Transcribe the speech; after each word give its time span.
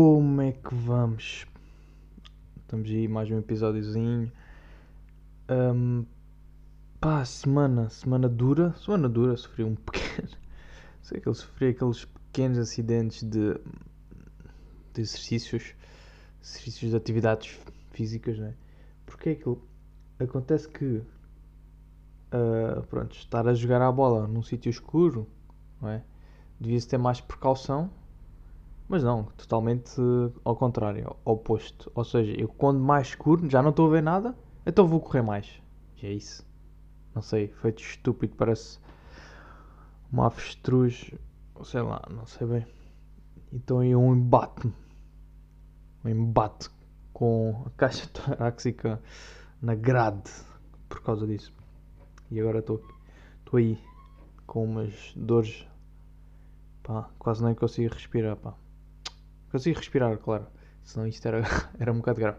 Como 0.00 0.40
é 0.42 0.52
que 0.52 0.72
vamos? 0.72 1.44
Estamos 2.62 2.88
aí, 2.88 3.08
mais 3.08 3.28
um 3.32 3.38
episódiozinho. 3.40 4.30
Um, 5.50 6.06
pá, 7.00 7.24
semana, 7.24 7.90
semana 7.90 8.28
dura. 8.28 8.72
Semana 8.74 9.08
dura, 9.08 9.36
sofri 9.36 9.64
um 9.64 9.74
pequeno. 9.74 10.28
Sei 11.02 11.20
que 11.20 11.26
eu 11.26 11.34
sofri 11.34 11.70
aqueles 11.70 12.04
pequenos 12.04 12.58
acidentes 12.58 13.24
de, 13.24 13.54
de 14.94 15.00
exercícios, 15.00 15.74
exercícios 16.40 16.92
de 16.92 16.96
atividades 16.96 17.58
físicas, 17.90 18.38
né? 18.38 18.54
Porque 19.04 19.30
é 19.30 19.32
aquilo. 19.32 19.60
Acontece 20.20 20.68
que, 20.68 21.02
uh, 22.32 22.86
pronto, 22.88 23.16
estar 23.16 23.48
a 23.48 23.52
jogar 23.52 23.82
a 23.82 23.90
bola 23.90 24.28
num 24.28 24.44
sítio 24.44 24.70
escuro, 24.70 25.26
não 25.82 25.88
é? 25.88 26.04
Devia-se 26.60 26.86
ter 26.86 26.98
mais 26.98 27.20
precaução 27.20 27.90
mas 28.88 29.04
não, 29.04 29.24
totalmente 29.36 30.00
ao 30.44 30.56
contrário, 30.56 31.16
ao 31.24 31.34
oposto. 31.34 31.90
Ou 31.94 32.04
seja, 32.04 32.32
eu 32.32 32.48
quando 32.48 32.80
mais 32.80 33.08
escuro, 33.08 33.48
já 33.48 33.62
não 33.62 33.70
estou 33.70 33.86
a 33.86 33.90
ver 33.90 34.02
nada, 34.02 34.34
então 34.66 34.86
vou 34.86 35.00
correr 35.00 35.22
mais. 35.22 35.60
E 36.02 36.06
é 36.06 36.12
isso. 36.12 36.46
Não 37.14 37.22
sei, 37.22 37.48
feito 37.48 37.82
estúpido, 37.82 38.34
parece 38.36 38.78
uma 40.10 40.26
avestruz, 40.26 41.10
sei 41.64 41.82
lá, 41.82 42.02
não 42.10 42.26
sei 42.26 42.46
bem. 42.46 42.66
Então 43.52 43.80
aí 43.80 43.94
um 43.94 44.14
embate 44.14 44.72
um 46.04 46.08
embate 46.08 46.70
com 47.12 47.64
a 47.66 47.70
caixa 47.70 48.08
torácica 48.12 49.00
na 49.60 49.74
grade 49.74 50.30
por 50.88 51.02
causa 51.02 51.26
disso. 51.26 51.52
E 52.30 52.40
agora 52.40 52.60
estou 52.60 52.80
aí 53.54 53.78
com 54.46 54.64
umas 54.64 55.12
dores, 55.16 55.66
pá, 56.82 57.10
quase 57.18 57.44
nem 57.44 57.54
consigo 57.54 57.92
respirar, 57.92 58.36
pá. 58.36 58.54
Consigo 59.50 59.78
respirar, 59.78 60.16
claro. 60.18 60.46
Senão 60.82 61.06
isto 61.06 61.26
era, 61.26 61.42
era 61.78 61.92
um 61.92 61.96
bocado 61.96 62.20
grave. 62.20 62.38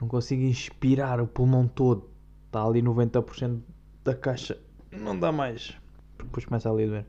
Não 0.00 0.08
consigo 0.08 0.42
inspirar 0.42 1.20
o 1.20 1.26
pulmão 1.26 1.66
todo. 1.66 2.08
Está 2.46 2.64
ali 2.64 2.82
90% 2.82 3.60
da 4.04 4.14
caixa. 4.14 4.58
Não 4.90 5.18
dá 5.18 5.32
mais. 5.32 5.76
Depois 6.16 6.44
começa 6.44 6.70
ali 6.70 6.84
a 6.84 6.86
doer. 6.86 7.06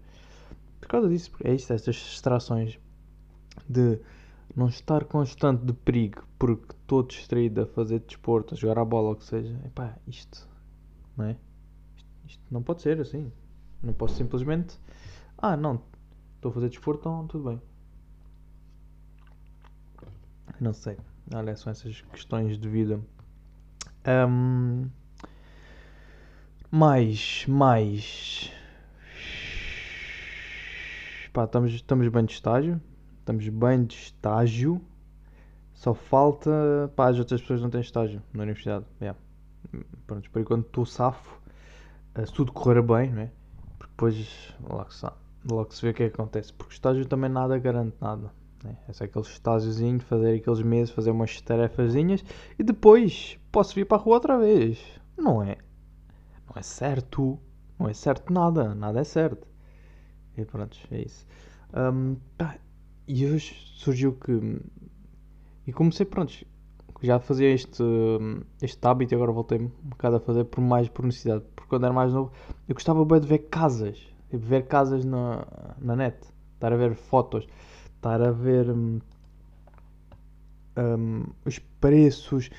Por 0.82 0.88
causa 0.88 1.10
disso, 1.10 1.32
é 1.44 1.54
isto, 1.54 1.72
estas 1.72 1.96
distrações 1.96 2.80
de 3.68 4.00
não 4.56 4.68
estar 4.68 5.06
constante 5.06 5.64
de 5.66 5.74
perigo 5.74 6.24
porque 6.38 6.74
estou 6.74 7.04
distraído 7.04 7.62
a 7.62 7.66
fazer 7.66 8.00
desporto, 8.00 8.54
a 8.54 8.58
jogar 8.58 8.80
a 8.80 8.86
bola, 8.86 9.10
ou 9.10 9.16
que 9.16 9.26
seja. 9.26 9.60
Epá, 9.66 9.98
isto, 10.08 10.48
não 11.16 11.26
é? 11.26 11.38
Isto, 11.96 12.10
isto 12.26 12.44
não 12.50 12.64
pode 12.64 12.82
ser 12.82 13.00
assim. 13.00 13.32
Não 13.82 13.94
posso 13.94 14.16
simplesmente, 14.16 14.78
ah, 15.38 15.56
não, 15.56 15.82
estou 16.36 16.52
a 16.52 16.54
fazer 16.54 16.70
desporto, 16.70 17.02
então 17.02 17.28
tudo 17.28 17.50
bem. 17.50 17.62
Não 20.60 20.74
sei. 20.74 20.98
Olha, 21.34 21.56
são 21.56 21.72
essas 21.72 22.02
questões 22.02 22.58
de 22.58 22.68
vida. 22.68 23.00
Um, 24.06 24.90
mais, 26.70 27.46
mais. 27.48 28.52
Pá, 31.32 31.46
estamos, 31.46 31.72
estamos 31.72 32.08
bem 32.10 32.26
de 32.26 32.34
estágio. 32.34 32.82
Estamos 33.20 33.48
bem 33.48 33.86
de 33.86 33.96
estágio. 33.96 34.82
Só 35.74 35.94
falta. 35.94 36.92
Pá, 36.96 37.10
as 37.10 37.20
outras 37.20 37.40
pessoas 37.42 37.62
não 37.62 37.70
têm 37.70 37.82
estágio 37.82 38.22
na 38.34 38.44
universidade. 38.44 38.86
Yeah. 39.00 39.18
Pronto, 40.06 40.30
por 40.30 40.42
enquanto 40.42 40.66
estou 40.66 40.86
safo. 40.86 41.40
Eh, 42.16 42.26
se 42.26 42.34
tudo 42.34 42.52
correr 42.52 42.82
bem, 42.82 43.14
não 43.14 43.22
é? 43.22 43.32
Porque 43.78 43.92
depois 43.92 44.56
logo 44.62 44.92
se, 44.92 45.08
logo 45.50 45.74
se 45.74 45.82
vê 45.82 45.92
o 45.92 45.94
que, 45.94 46.04
é 46.04 46.10
que 46.10 46.16
acontece. 46.16 46.52
Porque 46.52 46.74
estágio 46.74 47.06
também 47.06 47.30
nada 47.30 47.58
garante 47.58 47.96
nada. 48.02 48.32
Né? 48.64 48.76
É 48.88 48.94
só 48.94 49.06
aquele 49.06 49.26
estágiozinho, 49.26 50.00
fazer 50.00 50.36
aqueles 50.36 50.62
meses, 50.62 50.94
fazer 50.94 51.12
umas 51.12 51.40
tarefazinhas 51.42 52.24
e 52.58 52.64
depois 52.64 53.38
posso 53.52 53.74
vir 53.76 53.86
para 53.86 53.98
a 53.98 54.02
rua 54.02 54.16
outra 54.16 54.38
vez. 54.38 54.80
Não 55.18 55.42
é? 55.42 55.58
Não 56.48 56.56
é 56.56 56.62
certo. 56.62 57.40
Não 57.78 57.88
é 57.88 57.94
certo 57.94 58.34
nada. 58.34 58.76
Nada 58.76 59.00
é 59.00 59.04
certo. 59.04 59.48
E 60.38 60.46
pronto, 60.46 60.78
é 60.92 61.02
isso. 61.02 61.26
Um, 61.74 62.18
pá, 62.38 62.58
e 63.08 63.26
hoje 63.26 63.56
surgiu 63.76 64.14
que. 64.14 64.62
E 65.68 65.74
comecei, 65.74 66.06
pronto, 66.06 66.34
já 67.02 67.20
fazia 67.20 67.50
este, 67.54 67.84
este 68.62 68.86
hábito 68.86 69.14
e 69.14 69.16
agora 69.16 69.32
voltei 69.32 69.60
um 69.60 69.72
bocado 69.84 70.16
a 70.18 70.20
fazer 70.20 70.46
por 70.46 70.62
mais 70.62 70.90
por 70.90 71.06
necessidade. 71.06 71.44
Porque 71.56 71.70
quando 71.70 71.86
era 71.86 71.94
mais 71.94 72.14
novo, 72.14 72.32
eu 72.68 72.74
gostava 72.74 73.04
bem 73.06 73.20
de 73.20 73.28
ver 73.28 73.40
casas. 73.50 74.00
De 74.32 74.38
ver 74.38 74.68
casas 74.68 75.06
na, 75.06 75.46
na 75.80 75.96
net. 75.96 76.18
Estar 76.56 76.74
a 76.74 76.76
ver 76.76 76.96
fotos 76.96 77.48
estar 78.00 78.22
a 78.22 78.32
ver 78.32 78.70
um, 78.72 79.00
um, 80.78 81.26
os 81.46 81.60
preços. 81.60 82.50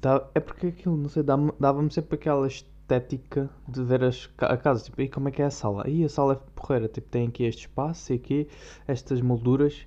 Tá, 0.00 0.26
é 0.34 0.40
porque 0.40 0.68
aquilo, 0.68 0.96
não 0.96 1.08
sei, 1.08 1.22
dava-me 1.22 1.90
sempre 1.90 2.14
aquela 2.14 2.46
estética 2.46 3.50
de 3.68 3.82
ver 3.82 4.04
as, 4.04 4.30
a 4.38 4.56
casa. 4.56 4.84
Tipo, 4.84 5.02
e 5.02 5.08
como 5.08 5.28
é 5.28 5.32
que 5.32 5.42
é 5.42 5.46
a 5.46 5.50
sala? 5.50 5.88
E 5.88 6.04
a 6.04 6.08
sala 6.08 6.34
é 6.34 6.36
porreira. 6.54 6.88
Tipo, 6.88 7.08
tem 7.08 7.26
aqui 7.26 7.44
este 7.44 7.62
espaço 7.62 8.12
e 8.12 8.16
aqui 8.16 8.48
estas 8.86 9.20
molduras. 9.20 9.86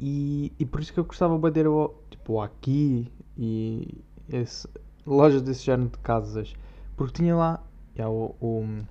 E, 0.00 0.52
e 0.58 0.66
por 0.66 0.80
isso 0.80 0.92
que 0.92 0.98
eu 0.98 1.04
gostava 1.04 1.38
de 1.38 1.50
ter 1.52 1.66
tipo, 2.10 2.40
aqui 2.40 3.12
e 3.36 4.02
esse, 4.28 4.66
lojas 5.06 5.42
desse 5.42 5.64
género 5.64 5.90
de 5.90 5.98
casas. 5.98 6.54
Porque 6.96 7.12
tinha 7.12 7.36
lá 7.36 7.62
yeah, 7.96 8.10
o, 8.10 8.34
o 8.40 8.84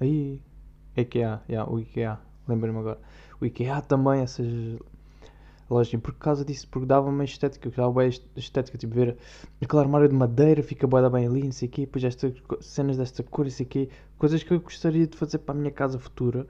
aí 0.00 0.40
IKEA, 0.96 1.42
yeah, 1.48 1.70
o 1.70 1.78
IKEA 1.80 2.18
lembrei-me 2.48 2.78
agora. 2.78 2.98
O 3.40 3.46
IKEA 3.46 3.80
também, 3.82 4.20
essas 4.20 4.46
lojas, 5.68 6.00
por 6.00 6.14
causa 6.14 6.44
disso, 6.44 6.68
porque 6.68 6.86
dava 6.86 7.08
uma 7.08 7.24
estética, 7.24 7.70
que 7.70 7.76
dava 7.76 7.92
bem 7.92 8.08
estética, 8.36 8.78
tipo 8.78 8.94
ver 8.94 9.16
aquele 9.60 9.82
armário 9.82 10.08
de 10.08 10.14
madeira, 10.14 10.62
fica 10.62 10.86
boa 10.86 11.10
bem 11.10 11.26
ali, 11.26 11.44
não 11.44 11.52
sei 11.52 11.68
o 11.68 11.70
quê, 11.70 11.82
depois 11.82 12.04
estas 12.04 12.32
cenas 12.60 12.96
desta 12.96 13.22
cor, 13.22 13.44
não 13.44 13.50
sei 13.50 13.66
o 13.66 13.68
quê, 13.68 13.88
coisas 14.18 14.42
que 14.42 14.52
eu 14.52 14.60
gostaria 14.60 15.06
de 15.06 15.16
fazer 15.16 15.38
para 15.38 15.54
a 15.54 15.58
minha 15.58 15.70
casa 15.70 15.98
futura. 15.98 16.46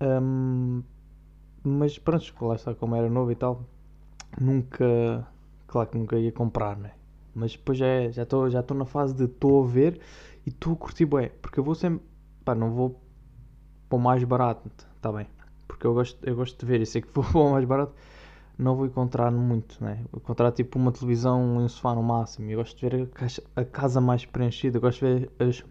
Um, 0.00 0.82
mas 1.62 1.98
pronto, 1.98 2.34
lá 2.42 2.54
está, 2.56 2.74
como 2.74 2.94
era 2.94 3.08
novo 3.08 3.32
e 3.32 3.34
tal, 3.34 3.64
nunca, 4.38 5.26
claro 5.66 5.88
que 5.88 5.98
nunca 5.98 6.18
ia 6.18 6.32
comprar, 6.32 6.76
né? 6.76 6.92
Mas 7.34 7.52
depois 7.52 7.78
já 7.78 7.86
é, 7.86 8.12
já 8.12 8.22
estou 8.22 8.48
já 8.50 8.64
na 8.74 8.84
fase 8.84 9.14
de 9.14 9.24
estou 9.24 9.64
a 9.64 9.66
ver 9.66 10.00
e 10.46 10.50
estou 10.50 10.74
a 10.74 10.76
curtir 10.76 11.06
bem, 11.06 11.30
porque 11.40 11.58
eu 11.58 11.64
vou 11.64 11.74
sempre, 11.74 12.04
pá, 12.44 12.54
não 12.54 12.70
vou 12.70 13.00
para 13.88 13.96
o 13.96 14.00
mais 14.00 14.22
barato, 14.24 14.70
está 14.96 15.12
bem. 15.12 15.26
Porque 15.66 15.86
eu 15.86 15.94
gosto, 15.94 16.18
eu 16.26 16.36
gosto 16.36 16.58
de 16.58 16.66
ver, 16.66 16.80
e 16.80 16.86
sei 16.86 17.02
que 17.02 17.08
vou 17.12 17.24
para 17.24 17.40
o 17.40 17.50
mais 17.52 17.64
barato, 17.64 17.94
não 18.58 18.76
vou 18.76 18.86
encontrar 18.86 19.30
muito, 19.30 19.82
né? 19.82 20.04
Vou 20.12 20.20
encontrar 20.20 20.52
tipo 20.52 20.78
uma 20.78 20.92
televisão 20.92 21.56
um 21.56 21.68
sofá 21.68 21.94
no 21.94 22.02
máximo. 22.02 22.50
Eu 22.50 22.58
gosto 22.58 22.78
de 22.78 22.88
ver 22.88 23.08
a, 23.56 23.60
a 23.60 23.64
casa 23.64 24.00
mais 24.00 24.24
preenchida, 24.24 24.76
eu 24.76 24.80
gosto 24.80 25.04
de 25.04 25.20
ver 25.20 25.30
as, 25.38 25.64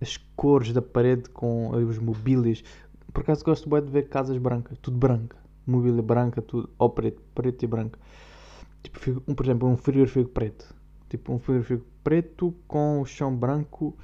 as 0.00 0.16
cores 0.36 0.72
da 0.72 0.82
parede 0.82 1.28
com 1.30 1.70
os 1.70 1.98
mobílias. 1.98 2.62
Por 3.12 3.22
acaso 3.22 3.44
gosto 3.44 3.68
bem 3.68 3.82
de 3.82 3.90
ver 3.90 4.08
casas 4.08 4.38
brancas, 4.38 4.78
tudo 4.78 4.96
branca, 4.96 5.36
mobília 5.66 6.02
branca, 6.02 6.40
tudo, 6.40 6.70
ou 6.78 6.90
preto, 6.90 7.20
preto 7.34 7.64
e 7.64 7.66
branco. 7.66 7.98
Tipo, 8.82 9.22
um, 9.26 9.34
por 9.34 9.44
exemplo, 9.44 9.68
um 9.68 9.76
frigorífico 9.76 10.30
preto. 10.30 10.74
Tipo, 11.08 11.32
um 11.32 11.38
frigorífico 11.38 11.84
preto 12.04 12.54
com 12.68 13.00
o 13.00 13.04
chão 13.04 13.34
branco, 13.34 13.96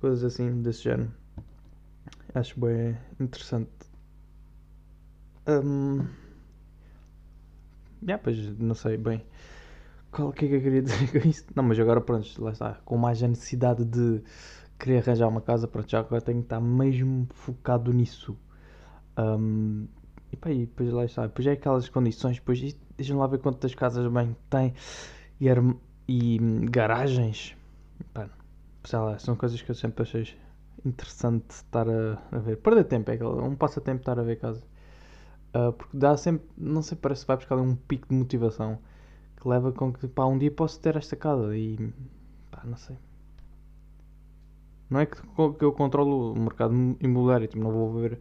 coisas 0.00 0.22
assim 0.24 0.62
desse 0.62 0.84
género. 0.84 1.10
Acho 2.36 2.60
bem 2.60 2.94
interessante. 3.18 3.70
Um, 5.48 6.06
yeah, 8.02 8.22
pois 8.22 8.36
não 8.58 8.74
sei 8.74 8.98
bem 8.98 9.24
qual 10.12 10.34
que 10.34 10.44
é 10.44 10.48
que 10.48 10.54
eu 10.56 10.60
queria 10.60 10.82
dizer 10.84 11.10
com 11.10 11.26
isso. 11.26 11.46
Não, 11.54 11.64
mas 11.64 11.80
agora 11.80 11.98
pronto, 11.98 12.28
lá 12.44 12.52
está. 12.52 12.74
Com 12.84 12.98
mais 12.98 13.22
a 13.22 13.28
necessidade 13.28 13.86
de 13.86 14.22
querer 14.78 14.98
arranjar 14.98 15.28
uma 15.28 15.40
casa, 15.40 15.66
pronto, 15.66 15.90
já 15.90 16.00
agora 16.00 16.20
tenho 16.20 16.40
que 16.40 16.44
estar 16.44 16.60
mesmo 16.60 17.26
focado 17.32 17.90
nisso. 17.90 18.36
Um, 19.16 19.86
e 20.30 20.36
pá, 20.36 20.50
e 20.50 20.66
depois 20.66 20.92
lá 20.92 21.06
está. 21.06 21.26
Depois 21.26 21.46
é 21.46 21.52
aquelas 21.52 21.88
condições, 21.88 22.36
depois 22.36 22.76
deixa-me 22.98 23.18
lá 23.18 23.26
ver 23.28 23.38
quantas 23.38 23.74
casas 23.74 24.12
bem 24.12 24.36
tem 24.50 24.74
e, 25.40 25.48
e 26.06 26.38
garagens. 26.68 27.56
Pá, 28.12 28.28
sei 28.84 28.98
lá, 28.98 29.18
são 29.18 29.34
coisas 29.36 29.62
que 29.62 29.70
eu 29.70 29.74
sempre 29.74 30.02
achei 30.02 30.36
interessante 30.84 31.50
estar 31.50 31.88
a, 31.88 32.18
a, 32.32 32.38
ver. 32.38 32.56
Perder 32.56 32.84
tempo, 32.84 33.10
é 33.10 33.24
um 33.24 33.54
passatempo 33.56 34.00
estar 34.00 34.18
a 34.18 34.22
ver 34.22 34.36
casa. 34.36 34.62
Uh, 35.54 35.72
porque 35.72 35.96
dá 35.96 36.16
sempre, 36.16 36.46
não 36.56 36.82
sei, 36.82 36.98
parece 36.98 37.22
que 37.22 37.28
vai 37.28 37.36
buscar 37.36 37.56
um 37.56 37.74
pico 37.74 38.08
de 38.08 38.14
motivação 38.14 38.78
que 39.36 39.48
leva 39.48 39.72
com 39.72 39.92
que, 39.92 40.06
pá, 40.08 40.26
um 40.26 40.36
dia 40.38 40.50
posso 40.50 40.78
ter 40.80 40.96
esta 40.96 41.16
casa 41.16 41.56
e, 41.56 41.92
pá, 42.50 42.62
não 42.64 42.76
sei. 42.76 42.96
Não 44.88 45.00
é 45.00 45.06
que, 45.06 45.20
que 45.20 45.64
eu 45.64 45.72
controlo 45.72 46.32
o 46.32 46.38
mercado 46.38 46.74
imobiliário, 47.00 47.48
tipo, 47.48 47.62
não 47.62 47.72
vou 47.72 47.92
ver 47.94 48.18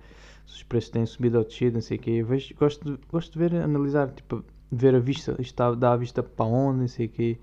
se 0.47 0.55
os 0.55 0.63
preços 0.63 0.89
têm 0.89 1.05
subido 1.05 1.37
ou 1.37 1.43
descido, 1.43 1.75
não 1.75 1.81
sei 1.81 1.97
o 1.97 1.99
quê. 1.99 2.11
Eu 2.11 2.25
vejo, 2.25 2.55
gosto, 2.55 2.83
de, 2.91 2.99
gosto 3.07 3.33
de 3.33 3.39
ver, 3.39 3.55
analisar, 3.55 4.11
tipo, 4.11 4.43
ver 4.71 4.95
a 4.95 4.99
vista, 4.99 5.31
isto 5.33 5.41
está, 5.41 5.73
dá 5.73 5.93
a 5.93 5.97
vista 5.97 6.23
para 6.23 6.45
onde, 6.45 6.79
não 6.81 6.87
sei 6.87 7.07
o 7.07 7.09
quê. 7.09 7.37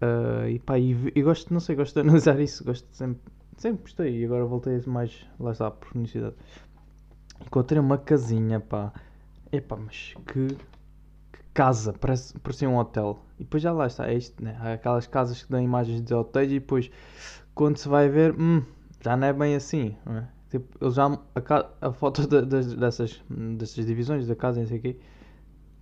Uh, 0.00 0.48
e 0.48 0.58
pá, 0.60 0.78
e, 0.78 0.96
e, 1.14 1.22
gosto, 1.22 1.52
não 1.52 1.60
sei, 1.60 1.76
gosto 1.76 1.94
de 1.94 2.00
analisar 2.08 2.40
isso, 2.40 2.64
gosto 2.64 2.86
sempre 2.92 3.20
sempre 3.58 3.82
gostei 3.82 4.20
e 4.20 4.24
agora 4.24 4.44
voltei 4.44 4.80
mais, 4.86 5.26
lá 5.38 5.52
está, 5.52 5.70
por 5.70 5.94
necessidade. 5.96 6.36
Encontrei 7.44 7.80
uma 7.80 7.98
casinha, 7.98 8.60
pá. 8.60 8.92
Epá, 9.52 9.76
mas 9.76 10.14
que, 10.26 10.48
que 11.32 11.42
casa, 11.54 11.92
parece, 11.92 12.38
parecia 12.38 12.68
um 12.68 12.76
hotel. 12.76 13.20
E 13.38 13.44
depois 13.44 13.62
já 13.62 13.72
lá 13.72 13.86
está, 13.86 14.08
é 14.08 14.14
isto, 14.14 14.42
né? 14.42 14.56
Há 14.60 14.74
aquelas 14.74 15.06
casas 15.06 15.42
que 15.42 15.50
dão 15.50 15.60
imagens 15.60 16.00
de 16.02 16.14
hotéis 16.14 16.50
e 16.50 16.60
depois, 16.60 16.90
quando 17.54 17.76
se 17.76 17.88
vai 17.88 18.08
ver, 18.08 18.34
hum, 18.38 18.62
já 19.00 19.16
não 19.16 19.26
é 19.26 19.32
bem 19.32 19.54
assim, 19.54 19.96
não 20.04 20.16
é? 20.16 20.28
Tipo, 20.50 20.78
eles 20.82 20.94
já, 20.94 21.06
a, 21.06 21.88
a 21.88 21.92
foto 21.92 22.26
de, 22.26 22.44
de, 22.46 22.76
dessas, 22.76 23.22
dessas 23.28 23.84
divisões 23.84 24.26
da 24.26 24.34
casa, 24.34 24.60
não 24.60 24.66
sei 24.66 24.78
o 24.78 24.82
quê, 24.82 24.98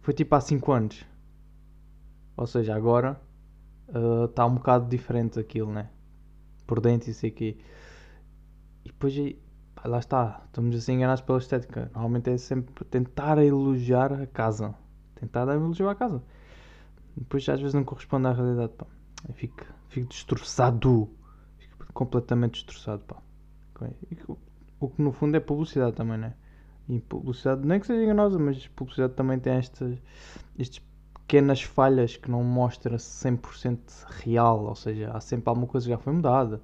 foi 0.01 0.13
tipo 0.13 0.35
há 0.35 0.41
5 0.41 0.73
anos. 0.73 1.05
Ou 2.37 2.47
seja, 2.47 2.75
agora 2.75 3.21
está 3.89 4.45
uh, 4.45 4.49
um 4.49 4.55
bocado 4.57 4.89
diferente 4.89 5.39
aquilo, 5.39 5.73
né? 5.73 5.89
Por 6.67 6.81
dentro 6.81 7.11
e 7.11 7.15
sei. 7.15 7.35
E 7.41 8.89
depois 8.89 9.15
pá, 9.75 9.89
lá 9.89 9.99
está, 9.99 10.43
estamos 10.47 10.75
assim 10.77 10.95
enganados 10.95 11.23
pela 11.23 11.39
estética. 11.39 11.91
Normalmente 11.95 12.31
é 12.31 12.39
sempre 12.39 12.85
tentar 12.87 13.39
elogiar 13.39 14.13
a 14.13 14.27
casa. 14.27 14.75
Tentar 15.15 15.49
elogiar 15.49 15.91
a 15.91 15.95
casa. 15.95 16.23
Depois 17.17 17.49
às 17.49 17.61
vezes 17.61 17.75
não 17.75 17.85
corresponde 17.85 18.27
à 18.27 18.33
realidade, 18.33 18.73
pá. 18.75 18.87
Eu 19.29 19.35
fico, 19.35 19.65
fico 19.89 20.09
destroçado. 20.09 21.09
Fico 21.59 21.93
completamente 21.93 22.65
destroçado, 22.65 23.03
pá. 23.05 23.17
O 24.79 24.89
que 24.89 25.03
no 25.03 25.13
fundo 25.13 25.37
é 25.37 25.41
publicidade 25.41 25.97
também, 25.97 26.19
né? 26.19 26.35
E 26.89 27.01
publicidade, 27.01 27.67
nem 27.67 27.81
que 27.81 27.87
seja 27.87 28.05
enganosa, 28.05 28.39
mas 28.39 28.69
publicidade 28.69 29.15
também 29.15 29.39
tem 29.41 29.55
estas, 29.55 29.99
estas 30.59 30.81
pequenas 31.27 31.61
falhas 31.61 32.17
que 32.17 32.31
não 32.31 32.45
mostra 32.45 32.97
100% 32.97 33.79
real, 34.23 34.65
ou 34.65 34.77
seja, 34.77 35.11
há 35.13 35.21
sempre 35.21 35.49
alguma 35.49 35.67
coisa 35.67 35.85
que 35.85 35.91
já 35.91 35.99
foi 35.99 36.13
mudada. 36.13 36.63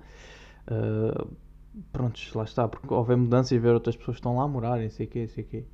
Uh, 0.71 1.37
prontos, 1.91 2.33
lá 2.33 2.45
está, 2.45 2.69
porque 2.69 2.95
houve 2.95 3.17
mudança 3.17 3.55
e 3.55 3.59
ver 3.59 3.75
outras 3.75 3.97
pessoas 3.97 4.17
que 4.17 4.21
estão 4.21 4.37
lá 4.37 4.45
a 4.45 4.49
morar, 4.49 4.81
e 4.81 4.89
sei 4.89 5.07
o 5.07 5.09
quê, 5.09 5.27
sei 5.27 5.43
o 5.43 5.47
quê. 5.49 5.65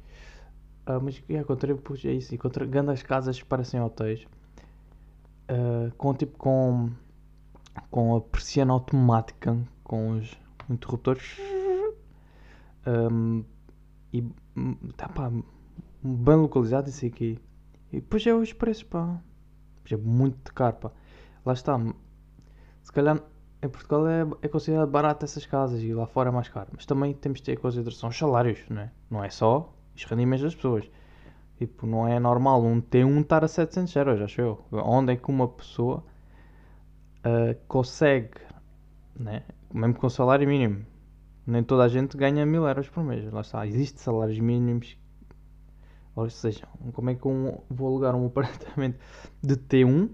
Uh, 0.88 1.00
mas 1.02 1.22
yeah, 1.28 1.42
encontrei, 1.44 1.74
pois, 1.74 2.02
é 2.06 2.12
isso, 2.12 2.34
encontrei 2.34 2.66
grandes 2.66 3.02
casas 3.02 3.38
que 3.38 3.44
parecem 3.44 3.78
hotéis, 3.78 4.26
uh, 5.50 5.94
com 5.98 6.14
tipo, 6.14 6.38
com, 6.38 6.90
com 7.90 8.16
a 8.16 8.22
persiana 8.22 8.72
automática, 8.72 9.54
com 9.84 10.12
os 10.12 10.32
interruptores, 10.70 11.36
um, 12.86 13.44
e 14.14 14.22
tá 14.96 15.10
pá, 15.10 15.30
bem 16.02 16.36
localizado, 16.36 16.88
e 16.88 16.92
sei 16.92 17.10
o 17.10 17.12
quê. 17.12 17.38
E 17.92 18.00
depois 18.00 18.26
é 18.26 18.34
os 18.34 18.52
preços, 18.52 18.82
pá. 18.82 19.20
É 19.90 19.96
muito 19.96 20.52
caro, 20.52 20.76
pá. 20.76 20.92
Lá 21.44 21.52
está. 21.52 21.78
Se 22.82 22.92
calhar 22.92 23.22
em 23.62 23.68
Portugal 23.68 24.06
é, 24.06 24.26
é 24.42 24.48
considerado 24.48 24.90
barato 24.90 25.24
essas 25.24 25.44
casas 25.46 25.82
e 25.82 25.92
lá 25.92 26.06
fora 26.06 26.28
é 26.28 26.32
mais 26.32 26.48
caro. 26.48 26.68
Mas 26.72 26.86
também 26.86 27.14
temos 27.14 27.40
de 27.40 27.46
ter 27.46 27.52
em 27.52 27.56
consideração 27.56 28.08
os 28.08 28.16
salários, 28.16 28.60
não 28.68 28.82
é? 28.82 28.90
Não 29.10 29.24
é 29.24 29.30
só 29.30 29.72
os 29.96 30.04
rendimentos 30.04 30.44
das 30.44 30.54
pessoas. 30.54 30.88
Tipo, 31.56 31.86
não 31.86 32.06
é 32.06 32.20
normal 32.20 32.62
um 32.62 32.80
T1 32.80 33.22
estar 33.22 33.42
a 33.42 33.48
700 33.48 33.96
euros, 33.96 34.20
acho 34.20 34.40
eu. 34.40 34.64
Onde 34.70 35.14
é 35.14 35.16
que 35.16 35.28
uma 35.28 35.48
pessoa 35.48 36.04
uh, 37.24 37.58
consegue, 37.66 38.40
né? 39.18 39.42
mesmo 39.72 39.94
com 39.94 40.08
salário 40.08 40.46
mínimo, 40.46 40.86
nem 41.46 41.62
toda 41.62 41.82
a 41.84 41.88
gente 41.88 42.16
ganha 42.16 42.46
1000 42.46 42.68
euros 42.68 42.88
por 42.88 43.02
mês. 43.02 43.30
Lá 43.32 43.40
está, 43.40 43.66
existem 43.66 43.98
salários 43.98 44.38
mínimos 44.38 44.96
ou 46.18 46.28
seja, 46.28 46.66
como 46.94 47.10
é 47.10 47.14
que 47.14 47.24
eu 47.24 47.62
vou 47.70 47.88
alugar 47.88 48.16
um 48.16 48.26
apartamento 48.26 48.98
de 49.40 49.56
T1? 49.56 50.10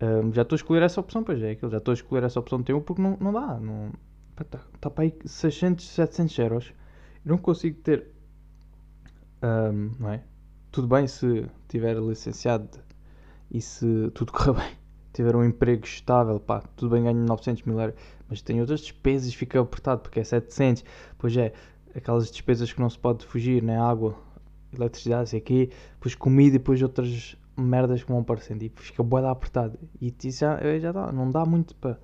Um, 0.00 0.32
já 0.32 0.42
estou 0.42 0.54
a 0.54 0.58
escolher 0.58 0.82
essa 0.82 1.00
opção, 1.00 1.24
pois 1.24 1.42
é, 1.42 1.50
aquilo, 1.50 1.70
já 1.70 1.78
estou 1.78 1.90
a 1.90 1.94
escolher 1.94 2.24
essa 2.24 2.38
opção 2.38 2.60
de 2.60 2.72
T1 2.72 2.82
porque 2.82 3.02
não, 3.02 3.16
não 3.20 3.32
dá. 3.32 3.58
Não, 3.58 3.92
está 4.40 4.60
tá 4.80 4.90
para 4.90 5.04
aí 5.04 5.14
600, 5.24 5.84
700 5.84 6.38
euros. 6.38 6.72
Eu 7.24 7.30
não 7.30 7.38
consigo 7.38 7.80
ter. 7.80 8.06
Um, 9.42 9.90
não 9.98 10.10
é? 10.10 10.22
Tudo 10.70 10.86
bem 10.86 11.08
se 11.08 11.44
tiver 11.68 11.96
licenciado 11.96 12.78
e 13.50 13.60
se 13.60 14.10
tudo 14.14 14.30
correr 14.32 14.52
bem, 14.52 14.72
tiver 15.12 15.34
um 15.34 15.44
emprego 15.44 15.84
estável, 15.84 16.38
pá, 16.38 16.62
tudo 16.76 16.92
bem, 16.92 17.02
ganho 17.02 17.18
900 17.26 17.64
mil 17.64 17.80
euros, 17.80 17.96
mas 18.28 18.40
tem 18.42 18.60
outras 18.60 18.80
despesas 18.80 19.34
fica 19.34 19.60
apertado 19.60 20.02
porque 20.02 20.20
é 20.20 20.24
700. 20.24 20.84
Pois 21.18 21.36
é, 21.36 21.52
aquelas 21.94 22.30
despesas 22.30 22.72
que 22.72 22.80
não 22.80 22.88
se 22.88 22.98
pode 22.98 23.26
fugir, 23.26 23.62
né? 23.62 23.76
Água, 23.80 24.16
eletricidade, 24.80 25.30
sei 25.30 25.38
aqui, 25.38 25.70
depois 25.94 26.14
comida 26.14 26.56
e 26.56 26.58
depois 26.58 26.82
outras 26.82 27.36
merdas 27.56 28.02
que 28.02 28.10
vão 28.10 28.20
aparecendo 28.20 28.62
e 28.62 28.72
fica 28.74 29.02
boeda 29.02 29.30
apertado. 29.30 29.78
E 30.00 30.14
isso 30.24 30.40
já, 30.40 30.58
eh, 30.60 30.80
já 30.80 30.92
dá, 30.92 31.12
não 31.12 31.30
dá 31.30 31.44
muito 31.44 31.74
para 31.76 31.98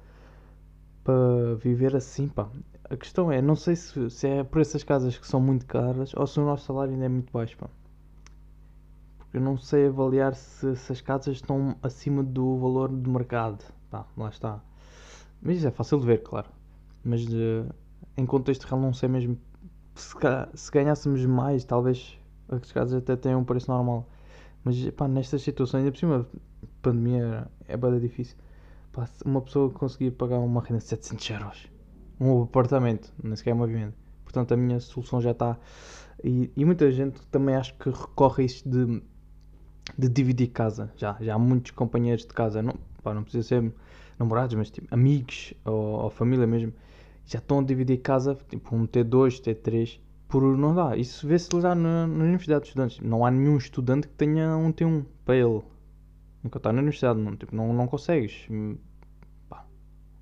para 1.04 1.54
viver 1.56 1.96
assim, 1.96 2.28
pá. 2.28 2.48
A 2.88 2.96
questão 2.96 3.30
é, 3.30 3.40
não 3.40 3.56
sei 3.56 3.76
se, 3.76 4.10
se 4.10 4.26
é 4.28 4.44
por 4.44 4.60
essas 4.60 4.82
casas 4.82 5.16
que 5.16 5.26
são 5.26 5.40
muito 5.40 5.66
caras 5.66 6.12
ou 6.14 6.26
se 6.26 6.38
o 6.40 6.44
nosso 6.44 6.66
salário 6.66 6.92
ainda 6.92 7.06
é 7.06 7.08
muito 7.08 7.32
baixo, 7.32 7.56
pá. 7.56 7.68
Porque 9.18 9.36
eu 9.36 9.40
não 9.40 9.56
sei 9.56 9.86
avaliar 9.86 10.34
se, 10.34 10.74
se 10.76 10.92
as 10.92 11.00
casas 11.00 11.36
estão 11.36 11.76
acima 11.82 12.22
do 12.22 12.58
valor 12.58 12.88
do 12.88 13.10
mercado. 13.10 13.64
Pá, 13.90 14.06
lá 14.16 14.28
está. 14.28 14.60
Mas 15.40 15.58
isso 15.58 15.68
é 15.68 15.70
fácil 15.70 16.00
de 16.00 16.06
ver, 16.06 16.22
claro. 16.22 16.48
Mas 17.04 17.24
de, 17.26 17.64
em 18.16 18.26
contexto 18.26 18.64
real 18.64 18.80
não 18.80 18.92
sei 18.92 19.08
mesmo 19.08 19.38
se, 19.94 20.14
se 20.54 20.70
ganhássemos 20.70 21.24
mais, 21.26 21.64
talvez 21.64 22.18
as 22.50 22.72
casas 22.72 22.94
até 22.94 23.16
têm 23.16 23.34
um 23.34 23.44
preço 23.44 23.70
normal. 23.70 24.08
Mas 24.64 24.76
pá, 24.90 25.08
nestas 25.08 25.42
situações, 25.42 25.80
ainda 25.80 25.92
por 25.92 25.98
cima, 25.98 26.26
pandemia 26.82 27.46
é 27.66 27.76
bem 27.76 27.98
difícil. 27.98 28.36
Pá, 28.92 29.08
uma 29.24 29.40
pessoa 29.40 29.70
conseguir 29.70 30.10
pagar 30.12 30.38
uma 30.38 30.60
renda 30.60 30.78
de 30.78 30.84
700 30.84 31.30
euros, 31.30 31.68
um 32.20 32.42
apartamento, 32.42 33.12
nem 33.22 33.34
sequer 33.36 33.50
é 33.50 33.54
uma 33.54 33.66
vivenda. 33.66 33.94
Portanto, 34.24 34.52
a 34.52 34.56
minha 34.56 34.78
solução 34.80 35.20
já 35.20 35.30
está. 35.30 35.58
E, 36.22 36.50
e, 36.54 36.64
muita 36.64 36.90
gente 36.90 37.26
também 37.28 37.54
acho 37.56 37.74
que 37.74 37.88
recorre 37.88 38.42
a 38.42 38.46
isto 38.46 38.68
de, 38.68 39.02
de 39.96 40.08
dividir 40.08 40.48
casa. 40.48 40.92
Já, 40.96 41.16
já 41.20 41.34
há 41.34 41.38
muitos 41.38 41.70
companheiros 41.70 42.26
de 42.26 42.34
casa, 42.34 42.62
não, 42.62 42.74
pá, 43.02 43.14
não 43.14 43.22
precisa 43.22 43.48
ser 43.48 43.72
namorados, 44.18 44.54
mas 44.54 44.70
tipo, 44.70 44.86
amigos 44.90 45.54
ou, 45.64 46.02
ou 46.02 46.10
família 46.10 46.46
mesmo, 46.46 46.72
já 47.24 47.38
estão 47.38 47.60
a 47.60 47.62
dividir 47.62 47.98
casa, 47.98 48.36
tipo 48.48 48.76
um 48.76 48.86
T2, 48.86 49.40
T3 49.40 49.98
por 50.30 50.56
não 50.56 50.74
dá. 50.74 50.96
Isso 50.96 51.26
vê-se 51.26 51.48
já 51.60 51.74
na, 51.74 52.06
na 52.06 52.24
Universidade 52.24 52.62
de 52.62 52.68
Estudantes. 52.68 53.00
Não 53.00 53.26
há 53.26 53.30
nenhum 53.30 53.56
estudante 53.56 54.06
que 54.06 54.14
tenha 54.14 54.56
um 54.56 54.72
T1 54.72 55.04
para 55.24 55.36
ele. 55.36 55.60
Nunca 56.42 56.58
está 56.58 56.72
na 56.72 56.78
universidade, 56.78 57.18
não, 57.18 57.36
tipo, 57.36 57.54
não, 57.54 57.72
não 57.72 57.86
consegues. 57.86 58.48
Pá, 59.48 59.66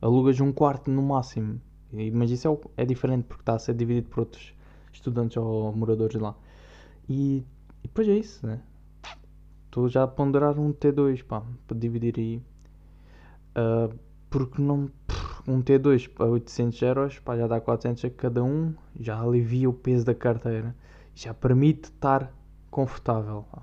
alugas 0.00 0.41
um 0.41 0.50
quarto 0.50 0.91
no 0.91 1.03
máximo. 1.03 1.61
E, 1.93 2.11
mas 2.11 2.31
isso 2.31 2.49
é, 2.77 2.83
é 2.83 2.87
diferente 2.87 3.25
porque 3.25 3.43
está 3.43 3.55
a 3.55 3.59
ser 3.59 3.75
dividido 3.75 4.09
por 4.09 4.21
outros 4.21 4.55
estudantes 4.93 5.37
ou 5.37 5.73
moradores 5.73 6.21
lá. 6.21 6.35
E, 7.09 7.45
e 7.85 7.88
depois 7.88 8.09
é 8.09 8.17
isso, 8.17 8.47
né? 8.47 8.61
Estou 9.67 9.88
já 9.88 10.05
a 10.05 10.09
ponderar 10.09 10.59
um 10.59 10.73
T2 10.73 11.23
pá, 11.23 11.43
para 11.67 11.79
dividir 11.79 12.15
aí. 12.19 12.43
Uh, 13.50 13.95
porque 14.31 14.61
não 14.61 14.91
um 15.49 15.62
T2 15.62 16.09
para 16.09 16.26
800 16.26 16.83
euros, 16.83 17.19
pá, 17.19 17.37
já 17.37 17.47
dá 17.47 17.61
400 17.61 18.05
a 18.05 18.11
cada 18.11 18.45
um, 18.45 18.75
já 19.00 19.19
alivia 19.19 19.69
o 19.69 19.73
peso 19.73 20.05
da 20.05 20.14
carteira, 20.14 20.75
já 21.14 21.33
permite 21.33 21.85
estar 21.85 22.31
confortável. 22.71 23.47
Pá. 23.50 23.62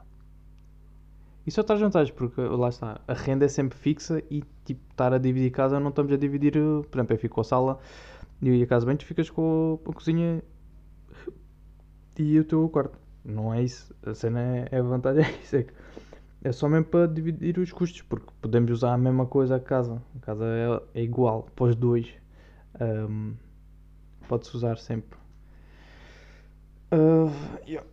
E 1.45 1.51
só 1.51 1.61
traz 1.61 1.79
vantagens, 1.79 2.15
porque 2.15 2.41
lá 2.41 2.69
está, 2.69 2.99
a 3.07 3.13
renda 3.13 3.45
é 3.45 3.47
sempre 3.47 3.77
fixa 3.77 4.21
e 4.31 4.43
tipo, 4.65 4.81
estar 4.89 5.13
a 5.13 5.19
dividir 5.19 5.51
casa 5.51 5.79
não 5.79 5.89
estamos 5.89 6.11
a 6.11 6.17
dividir, 6.17 6.53
por 6.53 6.97
exemplo, 6.97 7.13
eu 7.13 7.19
fico 7.19 7.35
com 7.35 7.41
a 7.41 7.43
sala 7.43 7.79
e 8.41 8.63
a 8.63 8.67
casa 8.67 8.85
bem, 8.85 8.97
tu 8.97 9.05
ficas 9.05 9.29
com 9.29 9.79
a 9.87 9.93
cozinha 9.93 10.43
e 12.17 12.39
o 12.39 12.43
teu 12.43 12.67
quarto. 12.69 12.97
Não 13.23 13.53
é 13.53 13.63
isso, 13.63 13.93
a 14.03 14.13
cena 14.13 14.39
é, 14.39 14.69
é 14.71 14.79
a 14.79 14.83
vantagem, 14.83 15.23
é 15.23 15.29
isso, 15.43 15.55
é 15.55 15.63
que 15.63 15.73
é 16.45 16.51
só 16.51 16.69
mesmo 16.69 16.85
para 16.85 17.07
dividir 17.07 17.57
os 17.57 17.71
custos, 17.71 18.03
porque 18.03 18.27
podemos 18.39 18.69
usar 18.69 18.93
a 18.93 18.97
mesma 18.99 19.25
coisa 19.25 19.55
a 19.55 19.59
casa. 19.59 19.99
A 20.15 20.19
casa 20.19 20.45
é, 20.45 20.99
é 20.99 21.03
igual 21.03 21.49
para 21.55 21.65
os 21.65 21.75
dois. 21.75 22.07
Um, 22.79 23.33
Pode-se 24.27 24.55
usar 24.55 24.77
sempre. 24.77 25.17
Uh, 26.91 27.31
yeah. 27.67 27.87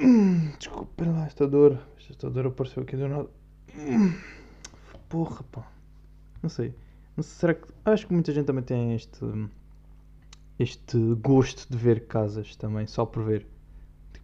Desculpa 0.58 1.04
lá, 1.04 1.26
esta 1.26 1.46
dor. 1.46 1.78
Esta 2.08 2.30
dor 2.30 2.46
apareceu 2.46 2.82
aqui 2.82 2.96
do 2.96 3.08
nada. 3.08 3.28
Porra, 5.10 5.42
pá. 5.52 5.70
Não 6.42 6.48
sei. 6.48 6.74
Não 7.14 7.22
sei. 7.22 7.34
Será 7.34 7.54
que. 7.54 7.68
Acho 7.84 8.06
que 8.06 8.14
muita 8.14 8.32
gente 8.32 8.46
também 8.46 8.64
tem 8.64 8.94
este. 8.94 9.20
Este 10.58 10.96
gosto 11.16 11.70
de 11.70 11.76
ver 11.76 12.06
casas 12.06 12.56
também, 12.56 12.86
só 12.86 13.04
por 13.04 13.22
ver 13.22 13.46